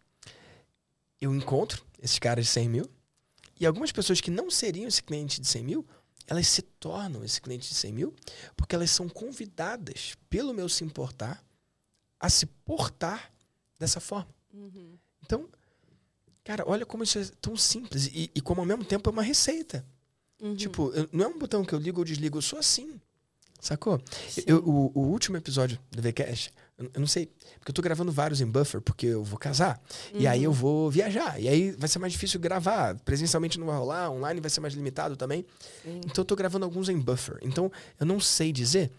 [1.21, 2.89] Eu encontro esses caras de 100 mil
[3.59, 5.87] e algumas pessoas que não seriam esse cliente de 100 mil,
[6.29, 8.15] elas se tornam esse cliente de 100 mil
[8.55, 11.43] porque elas são convidadas pelo meu se importar
[12.19, 13.31] a se portar
[13.79, 14.29] dessa forma.
[14.53, 14.97] Uhum.
[15.25, 15.49] Então,
[16.43, 19.23] cara, olha como isso é tão simples e, e como ao mesmo tempo é uma
[19.23, 19.83] receita.
[20.39, 20.55] Uhum.
[20.55, 23.01] Tipo, eu, não é um botão que eu ligo ou desligo, eu sou assim.
[23.59, 24.01] Sacou?
[24.45, 26.53] Eu, o, o, último episódio do VCast,
[26.93, 27.27] eu, não sei,
[27.59, 29.81] porque eu tô gravando vários em buffer, porque eu vou casar.
[30.13, 30.21] Uhum.
[30.21, 30.55] E aí eu uhum.
[30.55, 31.39] vou viajar.
[31.39, 32.97] E aí vai ser mais difícil gravar.
[32.99, 35.45] Presencialmente não vai rolar, online vai ser mais limitado também.
[35.83, 36.01] Sim.
[36.05, 37.37] Então eu tô gravando alguns em buffer.
[37.41, 38.91] Então eu não sei dizer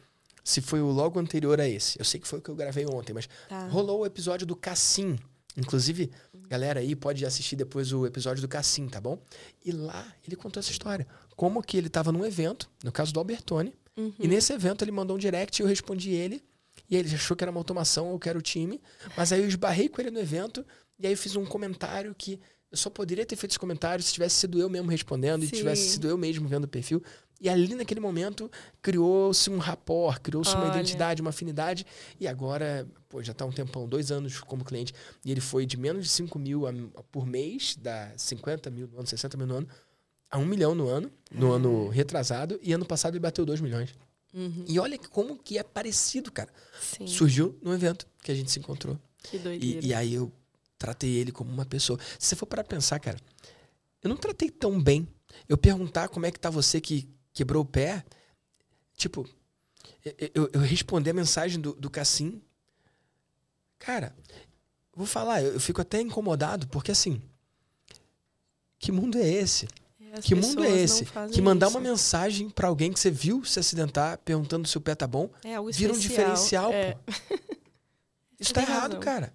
[0.45, 1.99] se foi o logo anterior a esse.
[1.99, 3.67] Eu sei que foi o que eu gravei ontem, mas tá.
[3.69, 5.19] rolou o episódio do Cassim.
[5.57, 6.43] Inclusive, uhum.
[6.49, 9.19] galera aí pode assistir depois o episódio do Cassim, tá bom?
[9.65, 11.07] E lá ele contou essa história.
[11.35, 14.13] Como que ele tava num evento, no caso do Albertone, Uhum.
[14.19, 16.43] E nesse evento ele mandou um direct e eu respondi ele.
[16.91, 18.81] E ele achou que era uma automação ou que era o time.
[19.17, 20.67] Mas aí eu esbarrei com ele no evento
[20.99, 24.13] e aí eu fiz um comentário que eu só poderia ter feito esse comentário se
[24.13, 25.49] tivesse sido eu mesmo respondendo Sim.
[25.49, 27.03] e tivesse sido eu mesmo vendo o perfil.
[27.41, 28.51] E ali naquele momento
[28.83, 31.87] criou-se um rapport, criou-se uma identidade, uma afinidade.
[32.19, 34.93] E agora, pô, já está um tempão, dois anos como cliente.
[35.25, 36.73] E ele foi de menos de 5 mil a,
[37.11, 39.69] por mês, dá 50 mil no ano, 60 mil no ano,
[40.31, 43.95] a um milhão no ano, no ano retrasado, e ano passado ele bateu 2 milhões.
[44.33, 44.65] Uhum.
[44.67, 46.53] E olha como que é parecido, cara.
[46.81, 47.07] Sim.
[47.07, 48.99] Surgiu num evento que a gente se encontrou.
[49.23, 49.87] Que doideira.
[49.87, 50.33] E, e aí eu
[50.79, 51.99] tratei ele como uma pessoa.
[52.19, 53.19] Se você for para pensar, cara,
[54.03, 55.07] eu não tratei tão bem.
[55.49, 58.05] Eu perguntar como é que tá você que quebrou o pé,
[58.97, 59.29] tipo,
[60.05, 62.41] eu, eu, eu responder a mensagem do, do Cassim.
[63.79, 64.15] Cara,
[64.95, 67.21] vou falar, eu, eu fico até incomodado, porque assim,
[68.79, 69.69] que mundo é esse?
[70.13, 71.05] As que mundo é esse?
[71.33, 71.77] Que mandar isso.
[71.77, 75.31] uma mensagem pra alguém que você viu se acidentar, perguntando se o pé tá bom,
[75.45, 76.93] É algo vira um diferencial, é.
[76.95, 77.13] pô.
[78.41, 79.01] Isso tá errado, razão.
[79.01, 79.35] cara.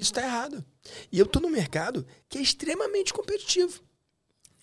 [0.00, 0.64] Isso tá errado.
[1.10, 3.80] E eu tô num mercado que é extremamente competitivo.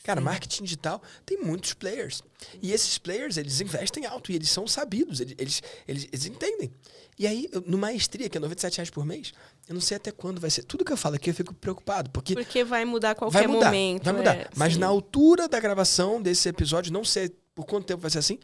[0.03, 0.25] Cara, Sim.
[0.25, 2.23] marketing digital tem muitos players.
[2.61, 6.71] E esses players, eles investem alto e eles são sabidos, eles, eles, eles, eles entendem.
[7.17, 9.33] E aí, eu- no Maestria, que é 97 reais por mês,
[9.67, 10.63] eu não sei até quando vai ser.
[10.63, 13.47] Tudo que eu falo aqui eu fico preocupado, porque Porque vai mudar a qualquer vai
[13.47, 13.65] mudar.
[13.65, 14.03] momento.
[14.05, 14.35] vai mudar.
[14.37, 14.79] é, Mas sim.
[14.79, 18.39] na altura da gravação desse episódio, não sei por quanto tempo vai ser assim,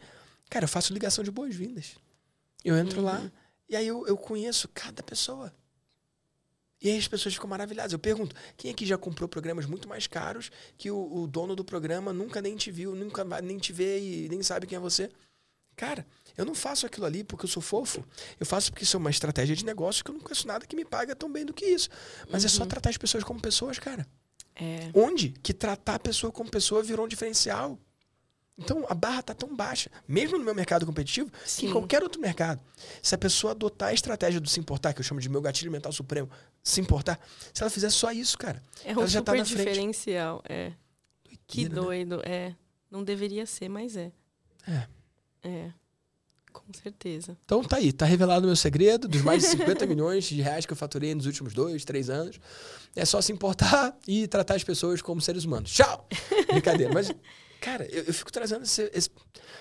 [0.50, 1.94] cara, eu faço ligação de boas-vindas.
[2.62, 3.06] Eu entro Uhum.
[3.06, 3.32] lá
[3.66, 5.50] e aí eu, eu conheço cada pessoa.
[6.80, 7.92] E aí as pessoas ficam maravilhadas.
[7.92, 11.64] Eu pergunto, quem aqui já comprou programas muito mais caros que o, o dono do
[11.64, 15.10] programa nunca nem te viu, nunca nem te vê e nem sabe quem é você?
[15.74, 16.06] Cara,
[16.36, 18.04] eu não faço aquilo ali porque eu sou fofo.
[18.40, 20.76] Eu faço porque isso é uma estratégia de negócio que eu não conheço nada que
[20.76, 21.88] me paga tão bem do que isso.
[22.30, 22.68] Mas é só Uhum.
[22.68, 24.06] tratar as pessoas como pessoas, cara.
[24.54, 24.90] É.
[24.94, 27.78] Onde que tratar a pessoa como pessoa virou um diferencial?
[28.58, 31.66] Então a barra tá tão baixa, mesmo no meu mercado competitivo, que Sim.
[31.68, 32.60] em qualquer outro mercado.
[33.02, 35.70] Se a pessoa adotar a estratégia do se importar, que eu chamo de meu gatilho
[35.70, 36.30] mental supremo,
[36.62, 37.20] se importar,
[37.52, 39.58] se ela fizer só isso, cara, É ela um já tá super na frente.
[39.68, 40.42] diferencial.
[40.48, 40.72] É.
[41.46, 42.06] Que doideira, né?
[42.16, 42.22] doido.
[42.26, 42.54] É.
[42.90, 44.10] Não deveria ser, mas é.
[44.66, 44.86] É.
[45.42, 45.72] É.
[46.52, 47.36] Com certeza.
[47.44, 50.64] Então tá aí, tá revelado o meu segredo dos mais de 50 milhões de reais
[50.64, 52.40] que eu faturei nos últimos dois, três anos.
[52.96, 55.70] É só se importar e tratar as pessoas como seres humanos.
[55.70, 56.08] Tchau!
[56.50, 56.90] Brincadeira.
[56.94, 57.12] Mas,
[57.66, 59.10] cara, eu, eu fico trazendo esse- esse-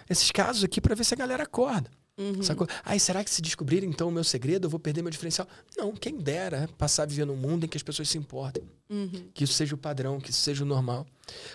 [0.09, 1.89] esses casos aqui pra ver se a galera acorda.
[2.17, 2.41] Uhum.
[2.41, 2.65] Sacou?
[2.83, 5.45] Ai, será que se descobrirem então o meu segredo, eu vou perder meu diferencial?
[5.77, 8.63] Não, quem dera passar a viver num mundo em que as pessoas se importem.
[8.89, 9.29] Uhum.
[9.33, 11.05] Que isso seja o padrão, que isso seja o normal.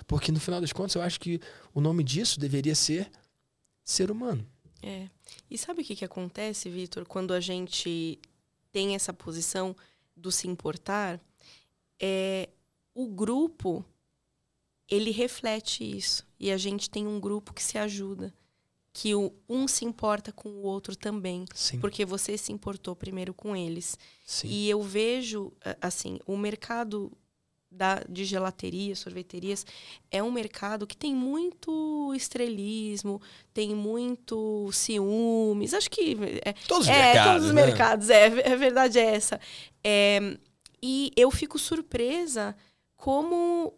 [0.06, 1.40] Porque no final das contas, eu acho que
[1.72, 3.10] o nome disso deveria ser
[3.84, 4.46] ser humano.
[4.82, 5.08] É.
[5.50, 8.18] E sabe o que, que acontece, Vitor, quando a gente
[8.70, 9.74] tem essa posição
[10.16, 11.18] do se importar?
[11.98, 12.48] É,
[12.94, 13.82] o grupo,
[14.90, 16.26] ele reflete isso.
[16.38, 18.34] E a gente tem um grupo que se ajuda.
[18.92, 21.44] Que o, um se importa com o outro também.
[21.54, 21.78] Sim.
[21.78, 23.96] Porque você se importou primeiro com eles.
[24.26, 24.48] Sim.
[24.48, 27.12] E eu vejo, assim, o mercado
[27.70, 29.64] da, de gelateria, sorveterias,
[30.10, 33.22] é um mercado que tem muito estrelismo,
[33.54, 35.72] tem muito ciúmes.
[35.72, 36.16] Acho que.
[36.44, 37.32] É, todos os é, mercados.
[37.32, 37.66] todos os né?
[37.66, 39.40] mercados, é, a verdade é essa.
[39.84, 40.36] É,
[40.82, 42.56] e eu fico surpresa
[42.96, 43.72] como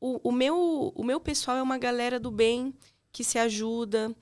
[0.00, 2.74] o, o, meu, o meu pessoal é uma galera do bem
[3.12, 4.14] que se ajuda.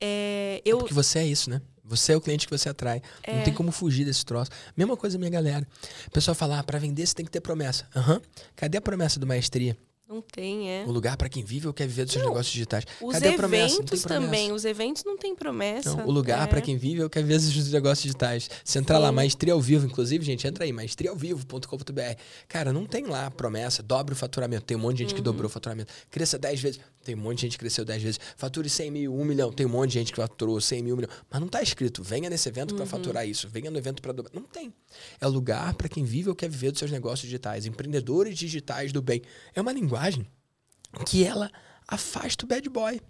[0.00, 1.60] É, É eu, porque você é isso, né?
[1.84, 3.02] Você é o cliente que você atrai.
[3.26, 3.42] Não É.
[3.42, 4.50] tem como fugir desse troço.
[4.76, 5.66] Mesma coisa, minha galera.
[6.06, 7.86] O pessoal fala, ah, pra vender você tem que ter promessa.
[7.94, 8.20] Aham.
[8.56, 9.76] Cadê a promessa do maestria?
[10.12, 10.84] Não tem, é.
[10.86, 12.84] O lugar pra quem vive ou quer viver dos seus Não, negócios digitais.
[13.00, 14.52] Os Cadê eventos também.
[14.52, 15.94] Os eventos não tem promessa.
[15.96, 16.46] Não, o lugar é.
[16.46, 18.48] pra quem vive é o que vive dos negócios digitais.
[18.64, 19.14] Se entrar lá, Sim.
[19.14, 22.16] Maestria ao Vivo, inclusive, gente, entra aí, maestriaovivo.com.br.
[22.48, 24.64] Cara, não tem lá promessa, dobre o faturamento.
[24.64, 25.24] Tem um monte de gente que Uhum.
[25.24, 25.92] dobrou o faturamento.
[26.10, 26.80] Cresça 10 vezes.
[27.04, 28.20] Tem um monte de gente que cresceu 10 vezes.
[28.36, 29.52] Fature 100 mil, 1 milhão.
[29.52, 31.10] Tem um monte de gente que faturou 100 mil, 1 milhão.
[31.28, 32.76] Mas não tá escrito, venha nesse evento Uhum.
[32.76, 33.48] pra faturar isso.
[33.48, 34.32] Venha no evento pra dobrar.
[34.32, 34.72] Não tem.
[35.20, 37.66] É o lugar pra quem vive ou quer viver dos seus negócios digitais.
[37.66, 39.22] Empreendedores digitais do bem.
[39.54, 40.01] É uma linguagem
[41.06, 41.50] que ela
[41.86, 43.00] afasta o bad boy.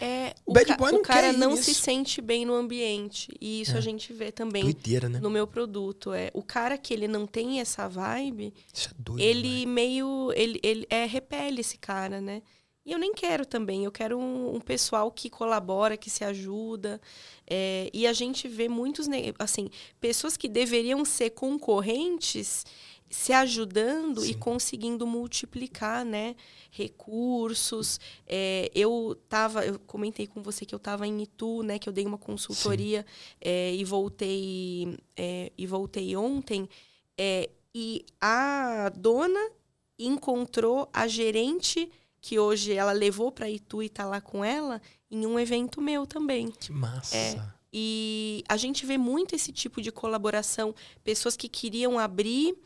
[0.00, 1.64] É, O o, bad boy o não cara quer ir não nisso.
[1.64, 3.32] se sente bem no ambiente.
[3.40, 3.78] E isso É.
[3.78, 5.18] a gente vê também Doideira, né?
[5.18, 6.12] no meu produto.
[6.12, 9.20] É, o cara que ele não tem essa vibe, Isso é doido.
[9.20, 10.32] ele meio.
[10.36, 12.42] Ele, ele é, repele esse cara, né?
[12.86, 13.84] E eu nem quero também.
[13.84, 17.00] Eu quero um, um pessoal que colabora, que se ajuda.
[17.46, 19.08] É, e a gente vê muitos.
[19.38, 19.68] Assim,
[20.00, 22.64] pessoas que deveriam ser concorrentes
[23.10, 24.38] se ajudando e Sim.
[24.38, 26.36] conseguindo multiplicar, né?
[26.70, 27.98] Recursos.
[28.26, 31.78] É, eu tava, eu comentei com você que eu estava em Itu, né?
[31.78, 33.04] Que eu dei uma consultoria
[33.40, 36.68] é, e voltei é, e voltei ontem.
[37.16, 39.50] É, e a dona
[39.98, 41.90] encontrou a gerente
[42.20, 46.06] que hoje ela levou para Itu e tá lá com ela em um evento meu
[46.06, 46.50] também.
[46.50, 47.16] Que massa.
[47.16, 47.58] É.
[47.72, 52.56] E a gente vê muito esse tipo de colaboração, pessoas que queriam abrir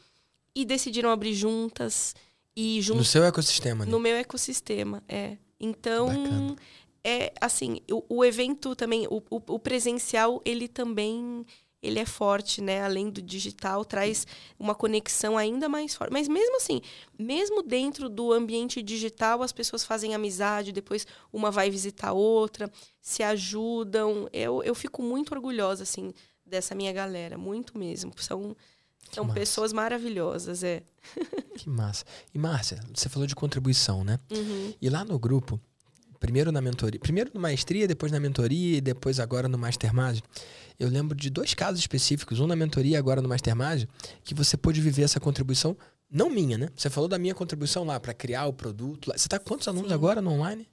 [0.55, 2.15] e decidiram abrir juntas
[2.57, 3.91] e No juntas seu ecossistema, né?
[3.91, 5.37] no meu ecossistema, é.
[5.59, 6.57] Então, Bacana.
[7.05, 11.47] é assim, o, o evento também, o, o, o presencial, ele também
[11.83, 12.83] ele é forte, né?
[12.83, 14.25] Além do digital, traz
[14.59, 16.13] uma conexão ainda mais forte.
[16.13, 16.81] Mas mesmo assim,
[17.19, 22.71] mesmo dentro do ambiente digital, as pessoas fazem amizade, depois uma vai visitar a outra,
[23.01, 24.29] se ajudam.
[24.33, 26.15] Eu, eu fico muito orgulhosa, assim,
[26.47, 28.13] dessa minha galera, muito mesmo.
[28.17, 28.57] São,
[29.13, 30.83] são pessoas maravilhosas, é.
[31.57, 32.05] Que massa.
[32.35, 34.19] E Márcia, você falou de contribuição, né?
[34.31, 34.73] Uhum.
[34.81, 35.61] E lá no grupo,
[36.19, 40.21] primeiro na mentoria, primeiro no maestria, depois na mentoria e depois agora no Mastermind,
[40.79, 43.85] eu lembro de dois casos específicos, um na mentoria e agora no Mastermind,
[44.25, 45.77] que você pôde viver essa contribuição,
[46.11, 46.69] não minha, né?
[46.75, 49.13] Você falou da minha contribuição lá para criar o produto.
[49.13, 49.95] Você está com quantos alunos Sim.
[49.95, 50.69] agora no online?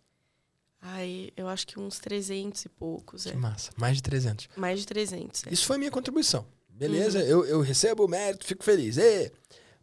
[0.82, 3.24] Ai, eu acho que uns 300 e poucos.
[3.24, 3.36] Que é.
[3.36, 3.72] massa.
[3.78, 4.50] Mais de 300.
[4.56, 5.48] Mais de 300.
[5.48, 5.54] É.
[5.54, 6.46] Isso foi a minha contribuição.
[6.80, 7.26] Beleza, uhum.
[7.26, 8.96] eu, eu recebo o mérito, fico feliz.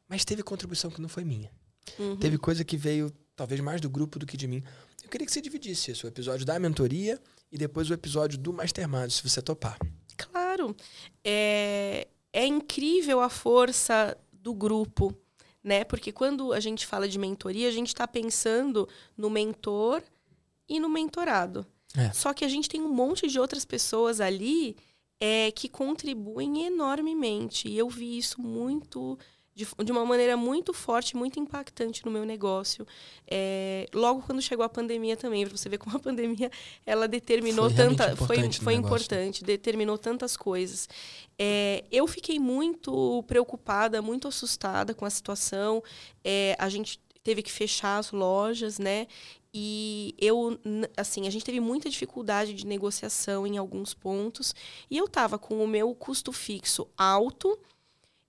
[0.09, 1.51] Mas teve contribuição que não foi minha.
[1.99, 2.17] Uhum.
[2.17, 4.63] Teve coisa que veio talvez mais do grupo do que de mim.
[5.05, 7.21] Eu queria que você dividisse isso, o episódio da mentoria
[7.53, 9.79] e depois o episódio do Mastermind, se você topar.
[10.17, 10.75] Claro.
[11.23, 15.15] É, é incrível a força do grupo,
[15.63, 15.85] né?
[15.85, 20.03] Porque quando a gente fala de mentoria, a gente está pensando no mentor
[20.67, 21.67] e no mentorado.
[21.95, 22.11] É.
[22.13, 24.77] Só que a gente tem um monte de outras pessoas ali
[25.21, 27.69] é, que contribuem enormemente.
[27.69, 29.19] E eu vi isso muito
[29.57, 32.87] de, de uma maneira muito forte, muito impactante no meu negócio.
[33.27, 36.51] É, logo quando chegou a pandemia também, para você ver como a pandemia
[36.85, 40.87] ela determinou foi tanta, foi, foi importante, determinou tantas coisas.
[41.39, 45.83] É, eu fiquei muito preocupada, muito assustada com a situação.
[46.23, 49.07] É, a gente teve que fechar as lojas, né?
[49.53, 50.59] E eu,
[50.97, 54.55] assim, a gente teve muita dificuldade de negociação em alguns pontos.
[54.91, 57.59] E eu estava com o meu custo fixo alto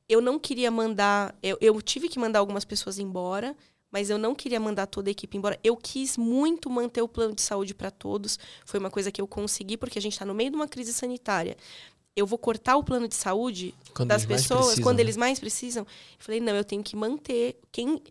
[0.09, 1.35] eu não queria mandar.
[1.43, 3.55] Eu, eu tive que mandar algumas pessoas embora,
[3.91, 5.59] mas eu não queria mandar toda a equipe embora.
[5.63, 8.39] Eu quis muito manter o plano de saúde para todos.
[8.65, 10.93] Foi uma coisa que eu consegui, porque a gente está no meio de uma crise
[10.93, 11.57] sanitária.
[12.15, 15.03] Eu vou cortar o plano de saúde quando das pessoas precisam, quando né?
[15.03, 15.83] eles mais precisam.
[15.83, 15.87] Eu
[16.17, 17.59] falei, não, eu tenho que manter.
[17.71, 18.01] Quem,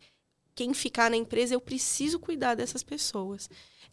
[0.57, 3.49] quem ficar na empresa, eu preciso cuidar dessas pessoas.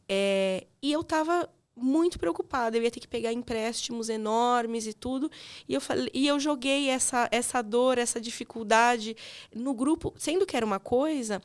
[0.07, 2.77] É, e eu estava muito preocupada.
[2.77, 5.29] Eu ia ter que pegar empréstimos enormes e tudo.
[5.67, 9.15] E eu, falei, e eu joguei essa, essa dor, essa dificuldade
[9.53, 11.41] no grupo, sendo que era uma coisa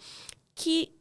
[0.54, 0.92] que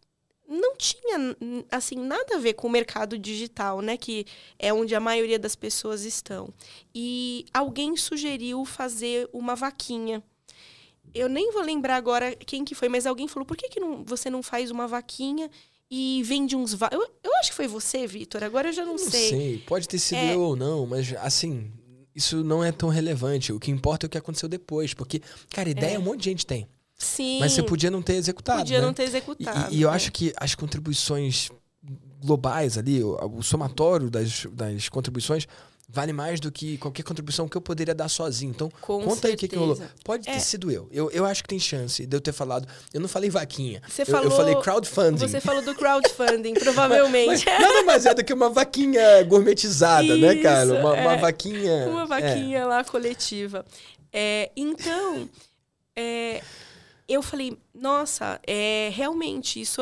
[0.47, 1.35] não tinha
[1.69, 4.25] assim nada a ver com o mercado digital, né, que
[4.57, 6.51] é onde a maioria das pessoas estão.
[6.95, 10.23] E alguém sugeriu fazer uma vaquinha.
[11.17, 14.03] Eu nem vou lembrar agora quem que foi, mas alguém falou: "Por que, que não,
[14.03, 15.49] você não faz uma vaquinha
[15.89, 16.73] e vende uns.
[16.91, 18.43] Eu, eu acho que foi você, Vitor.
[18.43, 19.29] Agora eu já não, não sei.
[19.29, 19.57] sei.
[19.59, 20.35] Pode ter sido é...
[20.35, 21.71] eu ou não, mas assim,
[22.13, 23.53] isso não é tão relevante.
[23.53, 24.93] O que importa é o que aconteceu depois.
[24.93, 25.99] Porque, cara, ideia é.
[25.99, 26.67] um monte de gente tem.
[26.97, 27.39] Sim.
[27.39, 28.59] Mas você podia não ter executado.
[28.59, 28.85] Podia né?
[28.85, 29.73] não ter executado.
[29.73, 29.93] E, e eu é.
[29.93, 31.49] acho que as contribuições
[32.19, 35.47] globais ali, o, o somatório das, das contribuições
[35.89, 38.51] vale mais do que qualquer contribuição que eu poderia dar sozinho.
[38.51, 39.27] Então, Com conta certeza.
[39.27, 39.81] aí o que, que rolou.
[40.03, 40.33] Pode é.
[40.33, 40.87] ter sido eu.
[40.91, 41.09] eu.
[41.11, 42.67] Eu acho que tem chance de eu ter falado.
[42.93, 43.81] Eu não falei vaquinha.
[43.87, 45.17] Você eu, falou, eu falei crowdfunding.
[45.17, 47.45] Você falou do crowdfunding, provavelmente.
[47.45, 50.73] Mas, nada mais é do que uma vaquinha gourmetizada, Isso, né, cara?
[50.73, 51.01] Uma, é.
[51.01, 51.87] uma vaquinha.
[51.87, 52.65] Uma vaquinha é.
[52.65, 53.65] lá coletiva.
[54.11, 55.29] É, então,
[55.95, 56.41] é,
[57.07, 59.81] eu falei, nossa, é, realmente, isso,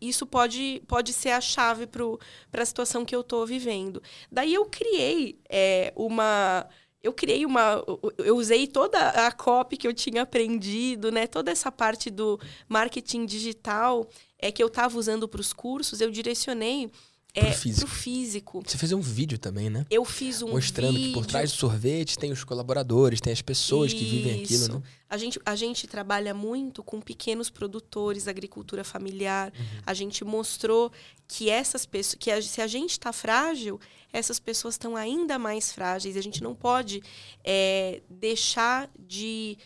[0.00, 4.02] isso pode, pode ser a chave para a situação que eu estou vivendo.
[4.30, 6.66] Daí eu criei é, uma.
[7.02, 7.82] Eu criei uma.
[8.18, 11.26] Eu usei toda a copy que eu tinha aprendido, né?
[11.26, 12.38] Toda essa parte do
[12.68, 14.06] marketing digital
[14.38, 16.90] é, que eu estava usando para os cursos, eu direcionei
[17.34, 17.86] é, pro físico.
[17.86, 18.62] pro físico.
[18.66, 19.86] Você fez um vídeo também, né?
[19.90, 21.08] Eu fiz um Mostrando vídeo.
[21.08, 24.02] que por trás do sorvete tem os colaboradores, tem as pessoas Isso.
[24.02, 24.82] que vivem aquilo, né?
[25.08, 29.52] A gente, a gente trabalha muito com pequenos produtores, agricultura familiar.
[29.56, 29.64] Uhum.
[29.86, 30.92] A gente mostrou
[31.26, 33.80] que essas pessoas, que a, se a gente está frágil,
[34.12, 36.16] essas pessoas estão ainda mais frágeis.
[36.16, 37.02] A gente não pode
[37.44, 39.56] é, deixar de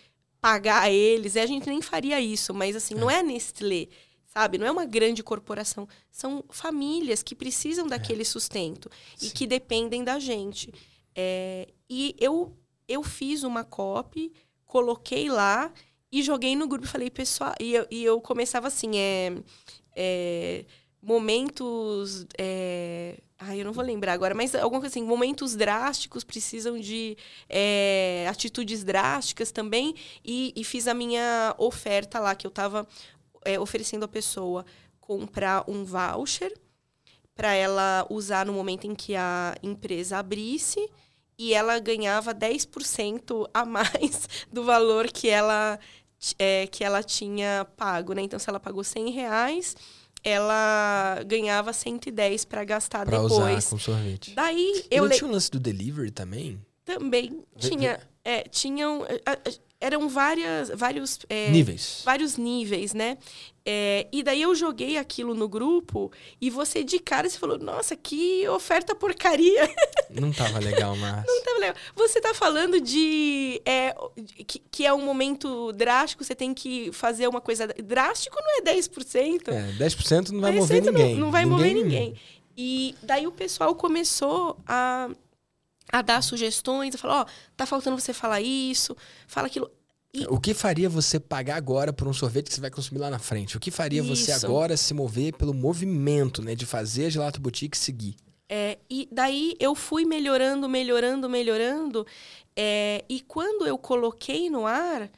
[0.41, 1.37] pagar eles.
[1.37, 2.99] A gente nem faria isso, mas assim, é.
[2.99, 3.89] não é Nestlé
[4.37, 4.59] sabe?
[4.59, 5.89] Não é uma grande corporação.
[6.11, 8.24] São famílias que precisam daquele é.
[8.24, 9.28] sustento Sim.
[9.28, 10.74] e que dependem da gente.
[11.14, 12.53] É, e eu,
[12.89, 14.32] eu fiz uma copy,
[14.66, 15.72] coloquei lá
[16.11, 17.55] e joguei no grupo e falei, pessoal.
[17.61, 19.32] E eu, e eu começava assim: é,
[19.95, 20.64] é
[21.05, 22.26] momentos.
[22.39, 27.16] É, ai, eu não vou lembrar agora, mas alguma coisa assim, momentos drásticos precisam de
[27.49, 29.95] é, atitudes drásticas também.
[30.24, 32.87] E, e, fiz a minha oferta lá, que eu estava
[33.45, 34.64] é, oferecendo à pessoa
[35.01, 36.53] comprar um voucher
[37.34, 40.88] para ela usar no momento em que a empresa abrisse
[41.36, 45.78] e ela ganhava 10% a mais do valor que ela,
[46.38, 48.22] é, que ela tinha pago, né?
[48.22, 49.76] Então, se ela pagou 100 reais,
[50.22, 53.32] ela ganhava 110 para gastar pra depois.
[53.32, 54.34] usar com sorvete.
[54.34, 54.99] Daí eu...
[54.99, 55.14] E não le...
[55.16, 56.64] tinha o lance do delivery também?
[56.84, 58.01] Também tinha...
[58.25, 59.05] É, tinham.
[59.81, 61.18] Eram várias, vários.
[61.29, 62.01] É, níveis.
[62.05, 63.18] Vários níveis, né?
[63.66, 66.11] É, e daí eu joguei aquilo no grupo
[66.41, 69.68] e você de cara você falou: Nossa, que oferta porcaria.
[70.09, 71.25] Não tava legal, mas.
[71.27, 71.75] Não tava legal.
[71.95, 73.61] Você tá falando de.
[73.66, 73.95] É,
[74.47, 77.66] que, que, é um momento drástico, você tem que fazer uma coisa.
[77.66, 79.49] Drástico não é 10%.
[79.49, 81.14] É, 10% não vai mover ninguém.
[81.14, 81.59] Não, não vai ninguém...
[81.59, 82.14] mover ninguém.
[82.57, 85.11] E daí o pessoal começou a
[85.93, 87.26] a dar sugestões, a falar, ó, oh,
[87.57, 89.70] tá faltando você falar isso, fala aquilo.
[90.12, 90.26] E...
[90.28, 93.18] O que faria você pagar agora por um sorvete que você vai consumir lá na
[93.18, 93.57] frente?
[93.57, 94.14] O que faria isso.
[94.14, 98.14] você agora se mover pelo movimento, né, de fazer a Gelato Boutique seguir?
[98.49, 102.07] É, e daí eu fui melhorando, melhorando, melhorando.
[102.57, 105.11] É, e quando eu coloquei no ar,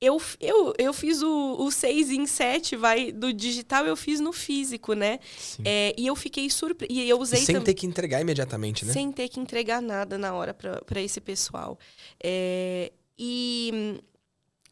[0.00, 4.32] eu, eu, eu fiz o, o 6 em 7, vai, do digital eu fiz no
[4.32, 5.20] físico, né?
[5.62, 6.90] É, e eu fiquei surpresa.
[6.90, 7.40] E eu usei.
[7.42, 8.92] E sem ter que entregar imediatamente, né?
[8.94, 11.78] Sem ter que entregar nada na hora para esse pessoal.
[12.22, 14.00] É, e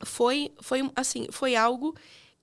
[0.02, 1.94] foi, foi, assim, foi algo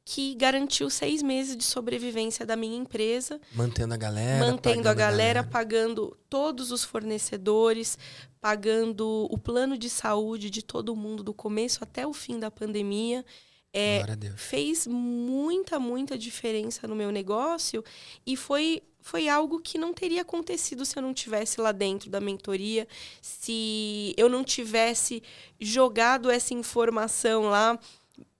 [0.07, 3.41] que garantiu seis meses de sobrevivência da minha empresa.
[3.53, 4.45] Mantendo a galera.
[4.45, 7.97] Mantendo a galera, a galera, pagando todos os fornecedores,
[8.45, 13.25] pagando o plano de saúde de todo mundo, do começo até o fim da pandemia.
[13.73, 14.03] É,
[14.37, 17.83] fez muita, muita diferença no meu negócio
[18.23, 22.21] e foi, foi algo que não teria acontecido se eu não tivesse lá dentro da
[22.21, 22.87] mentoria,
[23.19, 25.23] se eu não tivesse
[25.59, 27.79] jogado essa informação lá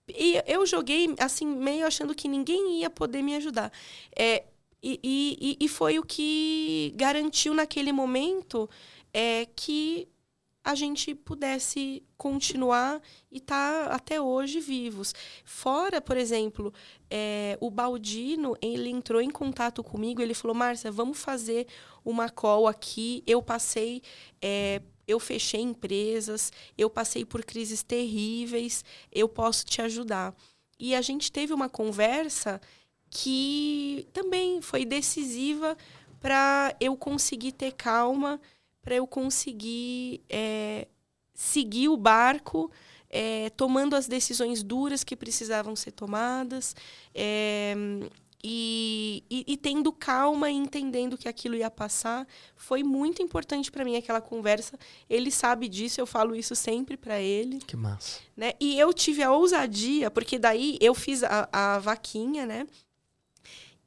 [0.08, 3.72] e eu joguei, assim, meio achando que ninguém ia poder me ajudar.
[4.16, 4.44] É,
[4.80, 8.70] e, e, e foi o que garantiu naquele momento
[9.16, 10.06] é, que
[10.62, 13.00] a gente pudesse continuar
[13.32, 15.14] e estar tá até hoje vivos.
[15.42, 16.70] Fora, por exemplo,
[17.08, 21.66] é, o Baldino, ele entrou em contato comigo, ele falou, Márcia, vamos fazer
[22.04, 23.22] uma call aqui.
[23.26, 24.02] Eu passei
[24.42, 30.34] é, eu fechei empresas, eu passei por crises terríveis, eu posso te ajudar.
[30.78, 32.60] E a gente teve uma conversa
[33.08, 35.74] que também foi decisiva
[36.20, 38.40] para eu conseguir ter calma,
[38.86, 40.86] para eu conseguir é,
[41.34, 42.70] seguir o barco,
[43.10, 46.76] é, tomando as decisões duras que precisavam ser tomadas.
[47.12, 47.74] É,
[48.44, 52.28] e, e, e, tendo calma e entendendo que aquilo ia passar.
[52.54, 54.78] Foi muito importante para mim aquela conversa.
[55.10, 58.20] Ele sabe disso eu falo isso sempre para ele que massa.
[58.36, 58.52] né?
[58.60, 62.68] E eu tive a ousadia porque daí eu fiz a, a vaquinha né?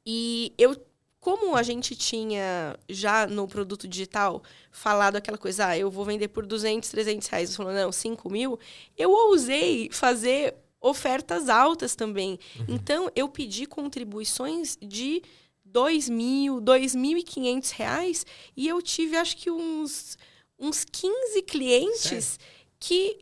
[0.04, 0.76] E eu
[1.20, 6.28] como a gente tinha já no produto digital falado aquela coisa, ah, eu vou vender
[6.28, 8.58] por 200, 300 reais, falou, não, 5 mil,
[8.96, 12.38] eu ousei fazer ofertas altas também.
[12.58, 12.64] Uhum.
[12.68, 15.22] Então, eu pedi contribuições de
[15.62, 18.24] dois mil, dois mil e quinhentos reais
[18.56, 20.16] e eu tive, acho que uns,
[20.58, 22.38] uns 15 clientes Sério?
[22.80, 23.18] que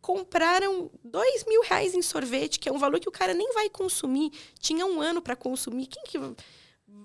[0.00, 3.68] compraram dois mil reais em sorvete, que é um valor que o cara nem vai
[3.68, 4.32] consumir.
[4.58, 5.86] Tinha um ano para consumir.
[5.86, 6.18] Quem que...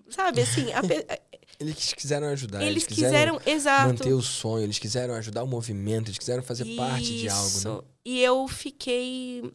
[0.10, 0.72] Sabe, assim...
[0.74, 0.82] A,
[1.60, 2.62] eles quiseram ajudar.
[2.62, 3.88] Eles, eles quiseram, exato.
[3.88, 6.78] manter o sonho, eles quiseram ajudar o movimento, eles quiseram fazer Isso.
[6.78, 7.88] parte de algo, né?
[8.05, 9.51] E eu fiquei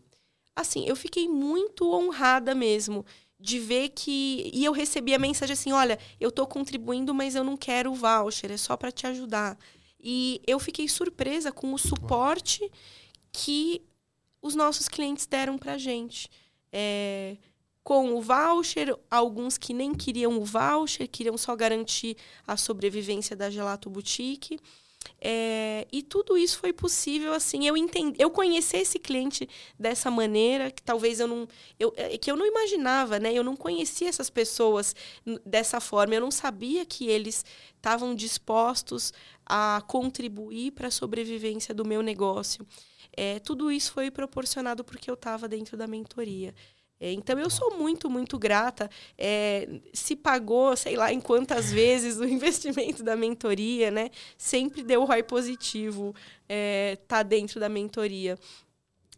[0.54, 3.04] assim, eu fiquei muito honrada mesmo
[3.38, 7.44] de ver que e eu recebi a mensagem assim, olha, eu estou contribuindo, mas eu
[7.44, 9.58] não quero o voucher, é só para te ajudar.
[10.00, 12.68] E eu fiquei surpresa com o suporte
[13.32, 13.82] que
[14.40, 16.28] os nossos clientes deram para gente.
[16.72, 17.36] É,
[17.82, 22.16] com o voucher, alguns que nem queriam o voucher, queriam só garantir
[22.46, 24.58] a sobrevivência da Gelato Boutique.
[25.20, 30.70] É, e tudo isso foi possível assim eu entendi eu conhecer esse cliente dessa maneira
[30.70, 33.32] que talvez eu não eu, é, que eu não imaginava né?
[33.32, 34.94] Eu não conhecia essas pessoas
[35.44, 39.12] dessa forma eu não sabia que eles estavam dispostos
[39.44, 42.64] a contribuir para a sobrevivência do meu negócio.
[43.14, 46.54] É, tudo isso foi proporcionado porque eu estava dentro da mentoria
[47.10, 48.88] então eu sou muito, muito grata.
[49.18, 54.10] É, se pagou, sei lá, em quantas vezes o investimento da mentoria, né?
[54.38, 56.14] Sempre deu ROI positivo,
[56.48, 58.38] é, tá dentro da mentoria.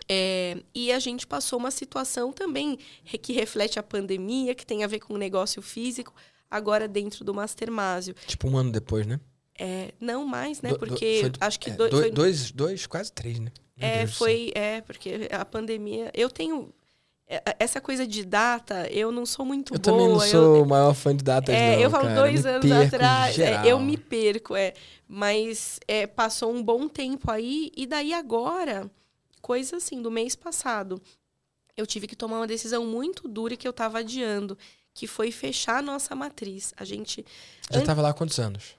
[0.09, 2.79] É, e a gente passou uma situação também
[3.23, 6.15] que reflete a pandemia, que tem a ver com o negócio físico,
[6.51, 8.15] agora dentro do Mastermásio.
[8.27, 9.21] Tipo um ano depois, né?
[9.59, 10.75] É, não mais, né?
[10.75, 13.53] Porque foi, acho que é, dois, dois, dois, dois, quase três, né?
[13.77, 16.11] Meu é, Deus foi, é, porque a pandemia.
[16.15, 16.84] Eu tenho é, é,
[17.59, 19.97] essa coisa de data, eu não sou muito eu boa.
[19.97, 22.21] Eu também não sou o maior fã de datas, é, não, Eu falo cara.
[22.21, 24.75] dois anos atrás, é, eu me perco, é.
[25.09, 28.91] Mas é, passou um bom tempo aí, e daí agora,
[29.41, 31.01] coisa assim, do mês passado,
[31.77, 34.57] eu tive que tomar uma decisão muito dura que eu estava adiando,
[34.93, 36.75] que foi fechar a nossa matriz.
[36.77, 37.25] A gente...
[37.71, 38.77] Já estava lá há quantos anos?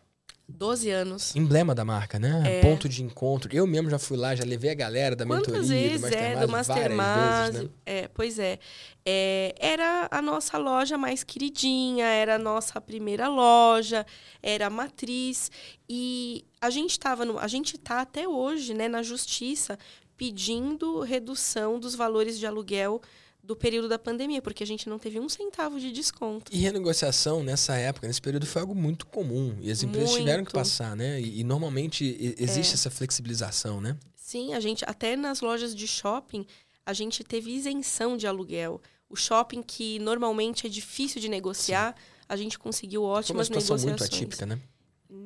[0.47, 1.35] 12 anos.
[1.35, 2.59] Emblema da marca, né?
[2.59, 2.61] É.
[2.61, 3.53] Ponto de encontro.
[3.53, 6.35] Eu mesmo já fui lá, já levei a galera da Quantas mentoria, vezes, do é,
[6.35, 7.51] do Mastermind.
[7.51, 7.69] Vezes, né?
[7.85, 8.59] É, pois é.
[9.05, 9.55] é.
[9.59, 14.05] Era a nossa loja mais queridinha, era a nossa primeira loja,
[14.41, 15.49] era a matriz.
[15.89, 19.79] E a gente estava a gente está até hoje, né, na justiça,
[20.15, 23.01] pedindo redução dos valores de aluguel
[23.45, 26.51] do período da pandemia, porque a gente não teve um centavo de desconto.
[26.53, 29.55] E renegociação nessa época, nesse período, foi algo muito comum.
[29.61, 30.21] E as empresas muito.
[30.23, 31.21] tiveram que passar, né?
[31.21, 32.73] E, e normalmente existe é.
[32.73, 33.97] essa flexibilização, né?
[34.15, 36.45] Sim, a gente, até nas lojas de shopping,
[36.85, 38.81] a gente teve isenção de aluguel.
[39.09, 42.25] O shopping, que normalmente é difícil de negociar, Sim.
[42.27, 44.11] a gente conseguiu ótimas Foi uma situação negociações.
[44.11, 44.59] muito atípica, né?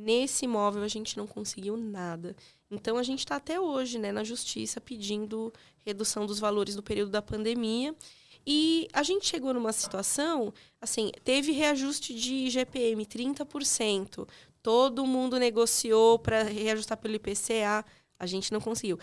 [0.10, 2.36] Nesse imóvel, a gente não conseguiu nada.
[2.72, 5.54] Então, a gente está até hoje né, na justiça pedindo
[5.86, 7.96] redução dos valores no período da pandemia.
[8.44, 10.52] E a gente chegou numa situação,
[10.82, 14.28] assim, teve reajuste de IGPM 30%.
[14.64, 17.86] Todo mundo negociou para reajustar pelo IPCA,
[18.18, 18.98] a gente não conseguiu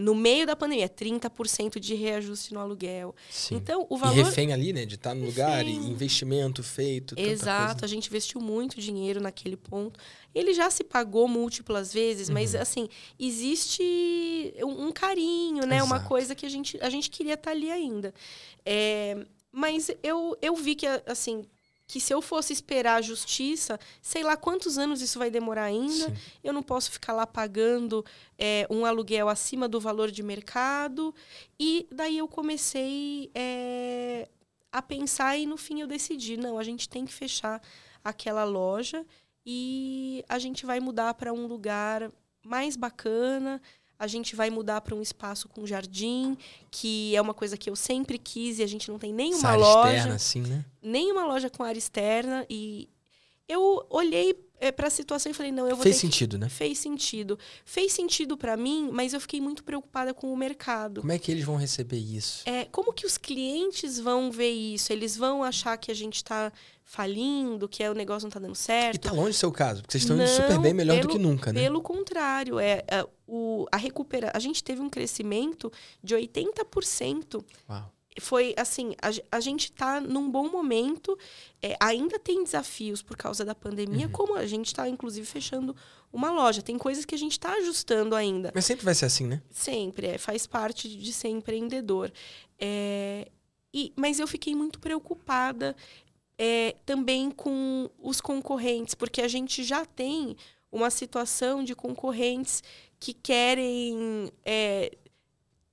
[0.00, 3.14] no meio da pandemia, 30% de reajuste no aluguel.
[3.30, 3.56] Sim.
[3.56, 4.18] Então, o valor.
[4.18, 4.86] E refém ali, né?
[4.86, 7.14] De estar tá no lugar, e investimento feito.
[7.18, 9.98] Exato, a gente investiu muito dinheiro naquele ponto.
[10.34, 12.34] Ele já se pagou múltiplas vezes, uhum.
[12.34, 12.88] mas assim,
[13.18, 15.76] existe um, um carinho, né?
[15.76, 15.92] Exato.
[15.92, 18.14] Uma coisa que a gente, a gente queria estar tá ali ainda.
[18.64, 21.44] É, mas eu, eu vi que, assim,
[21.92, 26.08] que se eu fosse esperar a justiça, sei lá quantos anos isso vai demorar ainda.
[26.08, 26.16] Sim.
[26.42, 28.02] Eu não posso ficar lá pagando
[28.38, 31.14] é, um aluguel acima do valor de mercado.
[31.60, 34.26] E daí eu comecei é,
[34.72, 37.60] a pensar e no fim eu decidi, não, a gente tem que fechar
[38.02, 39.04] aquela loja
[39.44, 42.10] e a gente vai mudar para um lugar
[42.42, 43.60] mais bacana
[44.02, 46.36] a gente vai mudar para um espaço com jardim,
[46.72, 49.54] que é uma coisa que eu sempre quis e a gente não tem nenhuma Essa
[49.54, 49.92] loja.
[49.92, 50.64] Externa, assim, né?
[50.82, 52.44] Nenhuma loja com área externa.
[52.50, 52.88] E
[53.48, 56.40] eu olhei é, para a situação e falei, não, eu vou Fez sentido, que...
[56.40, 56.48] né?
[56.48, 57.38] Fez sentido.
[57.64, 61.02] Fez sentido para mim, mas eu fiquei muito preocupada com o mercado.
[61.02, 62.42] Como é que eles vão receber isso?
[62.44, 64.92] É, como que os clientes vão ver isso?
[64.92, 66.52] Eles vão achar que a gente está
[66.92, 68.96] falindo, que é, o negócio não está dando certo.
[68.96, 71.12] E tá longe do seu caso, porque vocês estão indo super bem, melhor pelo, do
[71.12, 71.62] que nunca, né?
[71.62, 75.72] Pelo contrário, é, é o, a recupera, a gente teve um crescimento
[76.04, 77.42] de 80%.
[77.66, 77.90] Uau.
[78.20, 81.18] Foi assim, a, a gente está num bom momento,
[81.62, 84.12] é, ainda tem desafios por causa da pandemia, uhum.
[84.12, 85.74] como a gente está, inclusive, fechando
[86.12, 86.60] uma loja.
[86.60, 88.52] Tem coisas que a gente está ajustando ainda.
[88.54, 89.40] Mas sempre vai ser assim, né?
[89.50, 92.12] Sempre, é, faz parte de ser empreendedor.
[92.58, 93.28] É,
[93.74, 95.74] e, mas eu fiquei muito preocupada
[96.44, 100.36] é, também com os concorrentes, porque a gente já tem
[100.72, 102.64] uma situação de concorrentes
[102.98, 104.90] que querem é,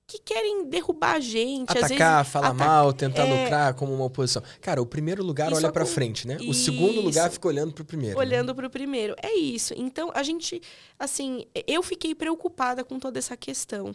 [0.06, 1.70] que querem derrubar a gente.
[1.70, 3.42] Atacar, vezes, falar ataca, mal, tentar é...
[3.42, 4.44] lucrar como uma oposição.
[4.60, 6.38] Cara, o primeiro lugar isso olha para frente, né?
[6.46, 8.16] O segundo lugar fica olhando para o primeiro.
[8.16, 8.24] Né?
[8.24, 8.54] Olhando né?
[8.54, 9.16] para o primeiro.
[9.20, 9.74] É isso.
[9.76, 10.62] Então, a gente,
[10.96, 13.92] assim, eu fiquei preocupada com toda essa questão.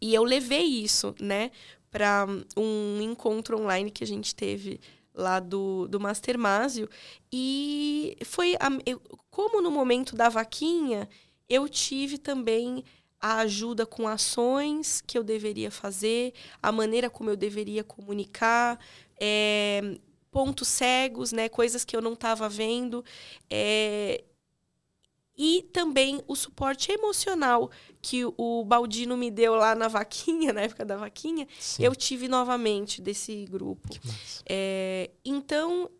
[0.00, 1.50] E eu levei isso, né,
[1.90, 2.26] para
[2.56, 4.80] um encontro online que a gente teve
[5.14, 6.88] lá do, do Master Másio.
[7.32, 8.54] E foi.
[8.60, 9.00] A, eu,
[9.30, 11.08] como no momento da vaquinha,
[11.48, 12.84] eu tive também
[13.20, 16.32] a ajuda com ações que eu deveria fazer,
[16.62, 18.78] a maneira como eu deveria comunicar,
[19.20, 19.98] é,
[20.30, 23.04] pontos cegos, né, coisas que eu não estava vendo.
[23.50, 24.24] É,
[25.42, 27.70] e também o suporte emocional
[28.02, 31.82] que o Baldino me deu lá na vaquinha, na época da vaquinha, Sim.
[31.82, 33.88] eu tive novamente desse grupo.
[34.46, 35.90] É, então,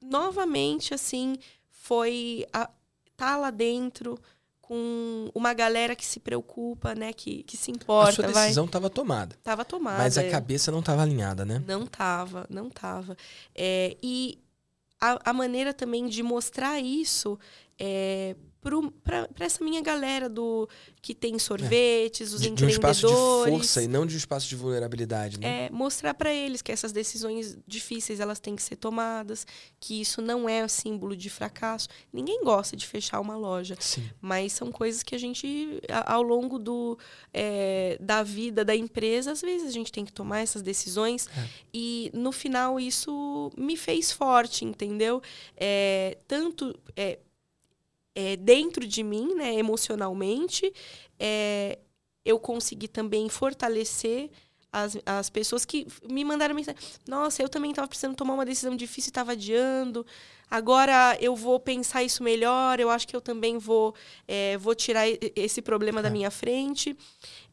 [0.00, 1.36] novamente, assim,
[1.68, 2.70] foi a,
[3.16, 4.16] tá lá dentro
[4.60, 8.10] com uma galera que se preocupa, né, que, que se importa.
[8.10, 9.34] A sua decisão estava tomada.
[9.34, 9.98] Estava tomada.
[9.98, 10.30] Mas a é.
[10.30, 11.60] cabeça não estava alinhada, né?
[11.66, 13.16] Não estava, não estava.
[13.56, 14.38] É, e
[15.00, 17.36] a, a, maneira também de mostrar isso
[17.76, 20.68] é, para essa minha galera do
[21.00, 22.34] que tem sorvetes, é.
[22.34, 22.98] os de, empreendedores.
[22.98, 25.66] De um espaço de força e não de um espaço de vulnerabilidade, né?
[25.66, 29.46] É, mostrar para eles que essas decisões difíceis elas têm que ser tomadas,
[29.78, 31.88] que isso não é símbolo de fracasso.
[32.12, 34.08] Ninguém gosta de fechar uma loja, Sim.
[34.20, 36.98] mas são coisas que a gente, ao longo do,
[37.32, 41.48] é, da vida da empresa, às vezes a gente tem que tomar essas decisões é.
[41.72, 45.22] e no final isso me fez forte, entendeu?
[45.56, 46.78] É, tanto
[48.18, 50.72] é, dentro de mim, né, emocionalmente,
[51.20, 51.78] é,
[52.24, 54.28] eu consegui também fortalecer
[54.72, 56.80] as, as pessoas que me mandaram mensagem.
[57.06, 60.04] Nossa, eu também estava precisando tomar uma decisão difícil e estava adiando.
[60.50, 62.80] Agora eu vou pensar isso melhor.
[62.80, 63.94] Eu acho que eu também vou,
[64.26, 65.04] é, vou tirar
[65.36, 66.02] esse problema é.
[66.02, 66.96] da minha frente.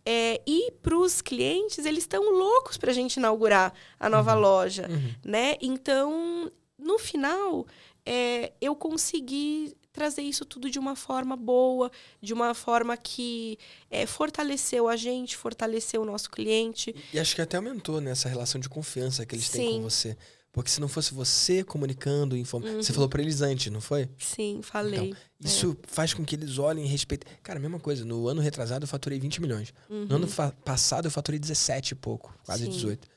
[0.04, 4.42] É, e para os clientes, eles estão loucos para a gente inaugurar a nova uhum.
[4.42, 5.14] loja, uhum.
[5.24, 5.58] né?
[5.62, 7.68] Então, no final,
[8.04, 11.90] é, eu consegui trazer isso tudo de uma forma boa,
[12.22, 13.58] de uma forma que
[13.90, 16.94] é, fortaleceu a gente, fortaleceu o nosso cliente.
[17.14, 19.58] E acho que até aumentou nessa né, relação de confiança que eles Sim.
[19.58, 20.18] têm com você.
[20.52, 22.76] Porque se não fosse você comunicando, informando.
[22.76, 22.84] Uhum.
[22.84, 24.08] Você falou para eles antes, não foi?
[24.18, 25.10] Sim, falei.
[25.10, 25.88] Então, isso é.
[25.88, 27.30] faz com que eles olhem e respeitem.
[27.44, 28.06] Cara, mesma coisa.
[28.06, 29.74] No ano retrasado eu faturei 20 milhões.
[29.90, 30.06] Uhum.
[30.06, 30.28] No ano
[30.64, 32.70] passado eu faturei 17 e pouco, quase Sim.
[32.70, 33.08] 18.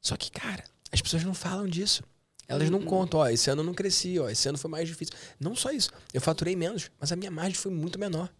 [0.00, 2.02] Só que, cara, as pessoas não falam disso.
[2.48, 2.86] Elas não uhum.
[2.86, 5.14] contam, ó, esse ano eu não cresci, ó, esse ano foi mais difícil.
[5.38, 8.30] Não só isso, eu faturei menos, mas a minha margem foi muito menor.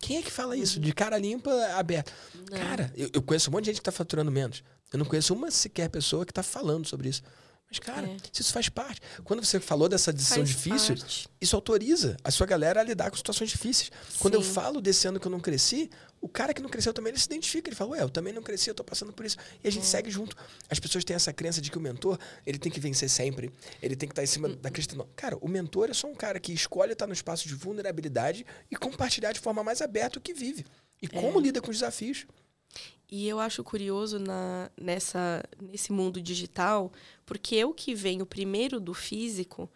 [0.00, 0.80] Quem é que fala isso?
[0.80, 2.12] De cara limpa, aberta.
[2.50, 2.58] Não.
[2.58, 4.62] Cara, eu, eu, conheço um monte de gente que tá faturando menos.
[4.92, 7.22] Eu não conheço uma sequer pessoa que tá falando sobre isso.
[7.78, 8.16] Mas, cara, é.
[8.32, 9.00] isso faz parte.
[9.24, 11.28] Quando você falou dessa decisão faz difícil, parte.
[11.40, 13.90] isso autoriza a sua galera a lidar com situações difíceis.
[14.08, 14.18] Sim.
[14.18, 17.10] Quando eu falo desse ano que eu não cresci, o cara que não cresceu também
[17.10, 17.68] ele se identifica.
[17.68, 19.36] Ele fala, ué, eu também não cresci, eu tô passando por isso.
[19.62, 19.86] E a gente é.
[19.86, 20.34] segue junto.
[20.70, 23.52] As pessoas têm essa crença de que o mentor, ele tem que vencer sempre.
[23.82, 24.96] Ele tem que estar em cima da crista.
[24.96, 25.06] Não.
[25.14, 28.76] Cara, o mentor é só um cara que escolhe estar no espaço de vulnerabilidade e
[28.76, 30.64] compartilhar de forma mais aberta o que vive.
[31.02, 31.42] E como é.
[31.42, 32.26] lida com os desafios.
[33.16, 36.90] E eu acho curioso na, nessa, nesse mundo digital,
[37.24, 39.70] porque eu que venho primeiro do físico,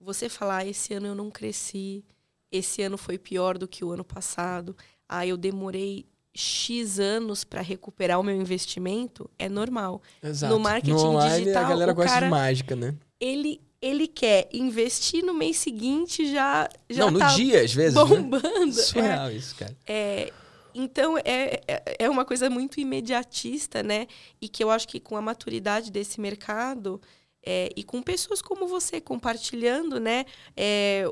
[0.00, 2.04] você falar, ah, esse ano eu não cresci,
[2.52, 4.76] esse ano foi pior do que o ano passado,
[5.08, 10.00] ah, eu demorei X anos para recuperar o meu investimento, é normal.
[10.22, 10.54] Exato.
[10.54, 12.94] No marketing no online, digital, a galera gosta cara, de mágica, né?
[13.18, 17.96] Ele ele quer investir no mês seguinte já já Não, no tá dia às vezes,
[17.96, 18.04] né?
[18.04, 18.66] bombando.
[18.66, 18.72] Né?
[18.72, 19.76] Surreal é, isso, cara.
[19.84, 20.32] É,
[20.74, 24.06] então, é, é, é uma coisa muito imediatista, né?
[24.40, 27.00] E que eu acho que com a maturidade desse mercado
[27.44, 30.24] é, e com pessoas como você compartilhando, né?
[30.56, 31.04] É,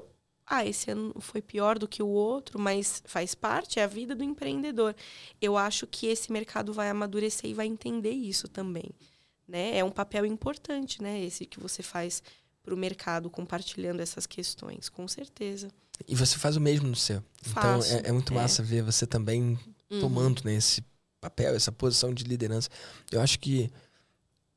[0.46, 4.14] ah, esse ano foi pior do que o outro, mas faz parte, é a vida
[4.14, 4.94] do empreendedor.
[5.40, 8.90] Eu acho que esse mercado vai amadurecer e vai entender isso também.
[9.46, 9.78] Né?
[9.78, 11.22] É um papel importante, né?
[11.22, 12.22] Esse que você faz
[12.62, 15.68] para o mercado compartilhando essas questões, com certeza.
[16.06, 17.22] E você faz o mesmo no seu.
[17.46, 18.36] Então é, é, muito é.
[18.36, 18.64] massa é.
[18.64, 19.58] ver você também
[19.90, 20.00] uhum.
[20.00, 20.84] tomando né, esse
[21.20, 22.68] papel, essa posição de liderança.
[23.10, 23.70] Eu acho que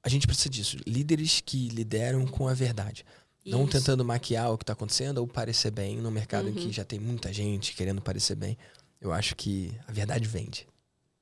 [0.03, 0.77] a gente precisa disso.
[0.85, 3.05] Líderes que lideram com a verdade.
[3.43, 3.55] Isso.
[3.55, 6.51] Não tentando maquiar o que está acontecendo ou parecer bem no mercado uhum.
[6.51, 6.73] em que uhum.
[6.73, 8.57] já tem muita gente querendo parecer bem.
[8.99, 10.67] Eu acho que a verdade vende.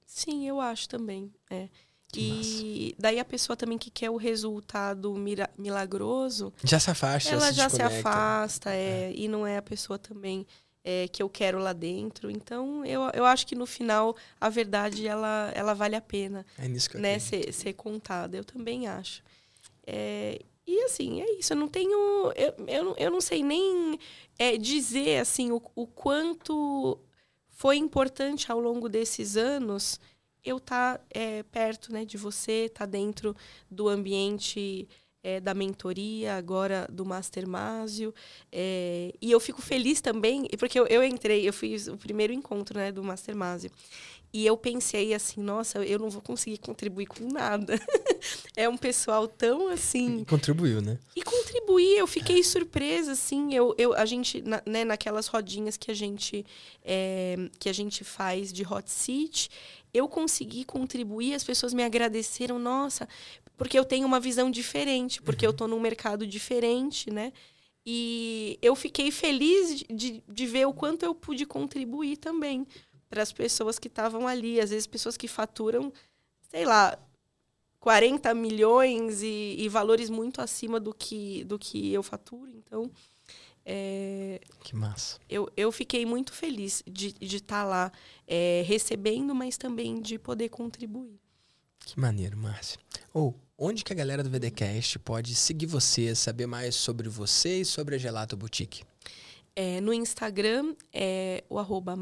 [0.05, 1.33] Sim, eu acho também.
[1.49, 1.67] É.
[2.19, 2.95] E massa.
[2.99, 5.13] daí a pessoa também que quer o resultado
[5.57, 6.53] milagroso.
[6.63, 7.29] Já se afasta.
[7.29, 10.45] Ela já se, se afasta, é, é, e não é a pessoa também
[10.83, 12.29] é, que eu quero lá dentro.
[12.29, 16.67] Então, eu, eu acho que no final a verdade ela, ela vale a pena é
[16.67, 18.35] nisso que eu né, ser, ser contada.
[18.35, 19.23] Eu também acho.
[19.85, 21.53] É, e assim, é isso.
[21.53, 22.31] Eu não tenho.
[22.35, 23.99] Eu, eu, eu não sei nem
[24.37, 26.99] é, dizer assim o, o quanto
[27.49, 29.99] foi importante ao longo desses anos
[30.43, 33.35] eu estar tá, é, perto né, de você, estar tá dentro
[33.69, 34.87] do ambiente
[35.23, 38.13] é, da mentoria, agora do Master Másio.
[38.51, 42.77] É, e eu fico feliz também, porque eu, eu, entrei, eu fiz o primeiro encontro
[42.77, 43.71] né, do Master Másio.
[44.33, 47.79] E eu pensei assim, nossa, eu não vou conseguir contribuir com nada.
[48.57, 50.21] é um pessoal tão assim.
[50.21, 50.97] E contribuiu, né?
[51.15, 52.43] E contribuir, eu fiquei é.
[52.43, 53.53] surpresa, assim.
[53.53, 56.43] Eu, eu, a gente, na, né, naquelas rodinhas que a gente
[56.83, 59.51] é, que a gente faz de hot seat,
[59.93, 63.07] eu consegui contribuir, as pessoas me agradeceram, nossa,
[63.55, 65.49] porque eu tenho uma visão diferente, porque uhum.
[65.49, 67.31] eu estou num mercado diferente, né?
[67.85, 72.65] E eu fiquei feliz de, de ver o quanto eu pude contribuir também
[73.13, 74.59] para as pessoas que estavam ali.
[74.59, 75.93] Às vezes, pessoas que faturam,
[76.49, 76.97] sei lá,
[77.79, 82.49] 40 milhões e, e valores muito acima do que, do que eu faturo.
[82.49, 82.89] Então,
[83.63, 85.19] é, que massa.
[85.29, 87.91] Eu, eu fiquei muito feliz de estar de tá lá
[88.27, 91.19] é, recebendo, mas também de poder contribuir.
[91.85, 92.79] Que maneiro, Márcia.
[93.13, 97.61] Ou, oh, onde que a galera do VDCast pode seguir você, saber mais sobre você
[97.61, 98.83] e sobre a Gelato Boutique?
[99.55, 101.95] É, no Instagram é o arroba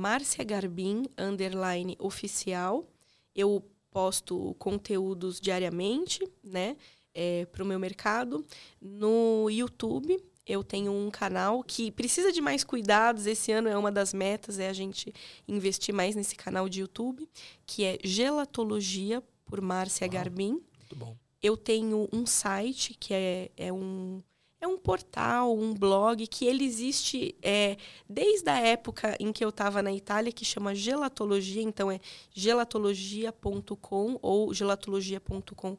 [0.46, 2.88] Garbin, underline oficial.
[3.36, 6.78] Eu posto conteúdos diariamente, né?
[7.14, 8.46] É, para o meu mercado.
[8.82, 10.18] No YouTube,
[10.48, 13.26] eu tenho um canal que precisa de mais cuidados.
[13.26, 15.14] Esse ano é uma das metas, é a gente
[15.46, 17.28] investir mais nesse canal de YouTube,
[17.66, 20.52] que é Gelatologia, por Márcia Uau, Garbin.
[20.52, 21.18] Muito bom.
[21.44, 24.22] Eu tenho um site que é, é um
[24.62, 27.78] é um portal, um blog que ele existe é,
[28.08, 32.00] desde a época em que eu estava na Itália, que chama Gelatologia, então é
[32.32, 35.76] gelatologia.com ou gelatologia.com.br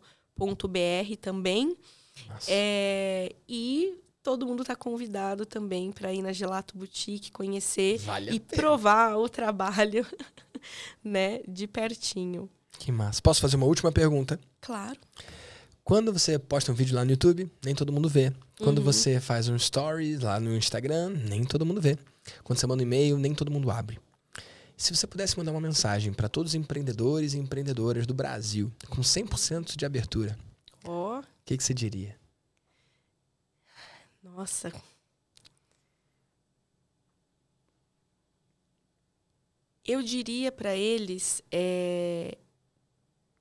[1.21, 1.77] também.
[2.49, 8.41] É, e todo mundo está convidado também para ir na Gelato Boutique, conhecer vale e
[8.41, 10.05] provar o trabalho
[11.03, 12.51] né, de pertinho.
[12.79, 13.23] Que massa.
[13.23, 14.41] Posso fazer uma última pergunta?
[14.61, 14.99] Claro.
[15.85, 18.33] Quando você posta um vídeo lá no YouTube, nem todo mundo vê.
[18.59, 18.85] Quando uhum.
[18.85, 21.99] você faz um story lá no Instagram, nem todo mundo vê.
[22.45, 23.99] Quando você manda um e-mail, nem todo mundo abre.
[24.77, 29.03] Se você pudesse mandar uma mensagem para todos os empreendedores e empreendedoras do Brasil, com
[29.03, 30.39] 100% de abertura,
[30.85, 31.23] o oh.
[31.45, 32.17] que, que você diria?
[34.23, 34.73] Nossa.
[39.85, 42.39] Eu diria para eles é,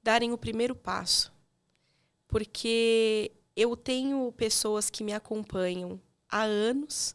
[0.03, 1.31] darem o primeiro passo.
[2.31, 5.99] Porque eu tenho pessoas que me acompanham
[6.29, 7.13] há anos,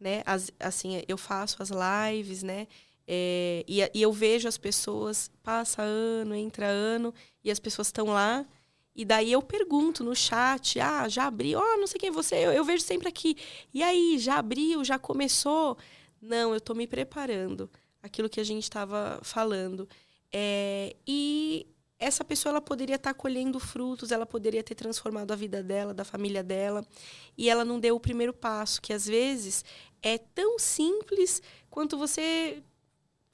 [0.00, 0.22] né?
[0.24, 2.66] As, assim, eu faço as lives, né?
[3.06, 7.12] É, e, e, eu vejo as pessoas, passa ano, entra ano,
[7.44, 8.46] e as pessoas estão lá.
[8.96, 11.60] E daí eu pergunto no chat, ah, já abriu?
[11.60, 13.36] Oh, não sei quem é você, eu, eu vejo sempre aqui.
[13.72, 14.82] E aí, já abriu?
[14.82, 15.76] Já começou?
[16.20, 17.70] Não, eu estou me preparando.
[18.02, 19.86] Aquilo que a gente estava falando.
[20.32, 21.66] É, e
[21.98, 25.92] essa pessoa ela poderia estar tá colhendo frutos, ela poderia ter transformado a vida dela,
[25.92, 26.86] da família dela,
[27.36, 29.64] e ela não deu o primeiro passo, que às vezes
[30.00, 32.62] é tão simples quanto você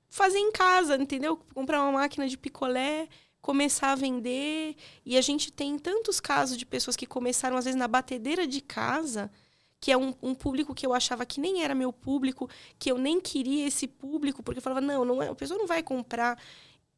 [0.08, 1.36] fazer em casa, entendeu?
[1.52, 3.08] Comprar uma máquina de picolé,
[3.42, 7.78] começar a vender, e a gente tem tantos casos de pessoas que começaram às vezes
[7.78, 9.30] na batedeira de casa,
[9.78, 12.96] que é um, um, público que eu achava que nem era meu público, que eu
[12.96, 16.40] nem queria esse público, porque eu falava, não, não é, a pessoa não vai comprar.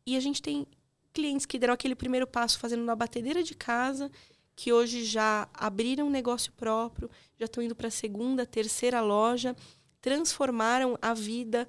[0.06, 0.64] E a gente tem
[1.16, 4.10] clientes que deram aquele primeiro passo fazendo na batedeira de casa,
[4.54, 9.56] que hoje já abriram um negócio próprio, já estão indo para a segunda, terceira loja,
[9.98, 11.66] transformaram a vida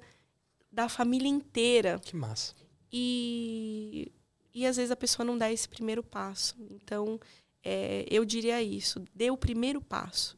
[0.70, 1.98] da família inteira.
[1.98, 2.54] Que massa.
[2.92, 4.12] E,
[4.52, 6.54] e às vezes a pessoa não dá esse primeiro passo.
[6.70, 7.18] Então,
[7.64, 10.36] é, eu diria isso: dê o primeiro passo.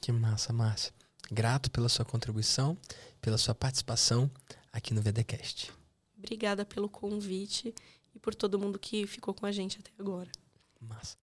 [0.00, 0.92] Que massa, Márcia.
[1.30, 2.78] Grato pela sua contribuição,
[3.20, 4.30] pela sua participação
[4.72, 5.70] aqui no VDCast.
[6.16, 7.74] Obrigada pelo convite
[8.16, 10.30] e por todo mundo que ficou com a gente até agora.
[10.80, 11.14] Massa.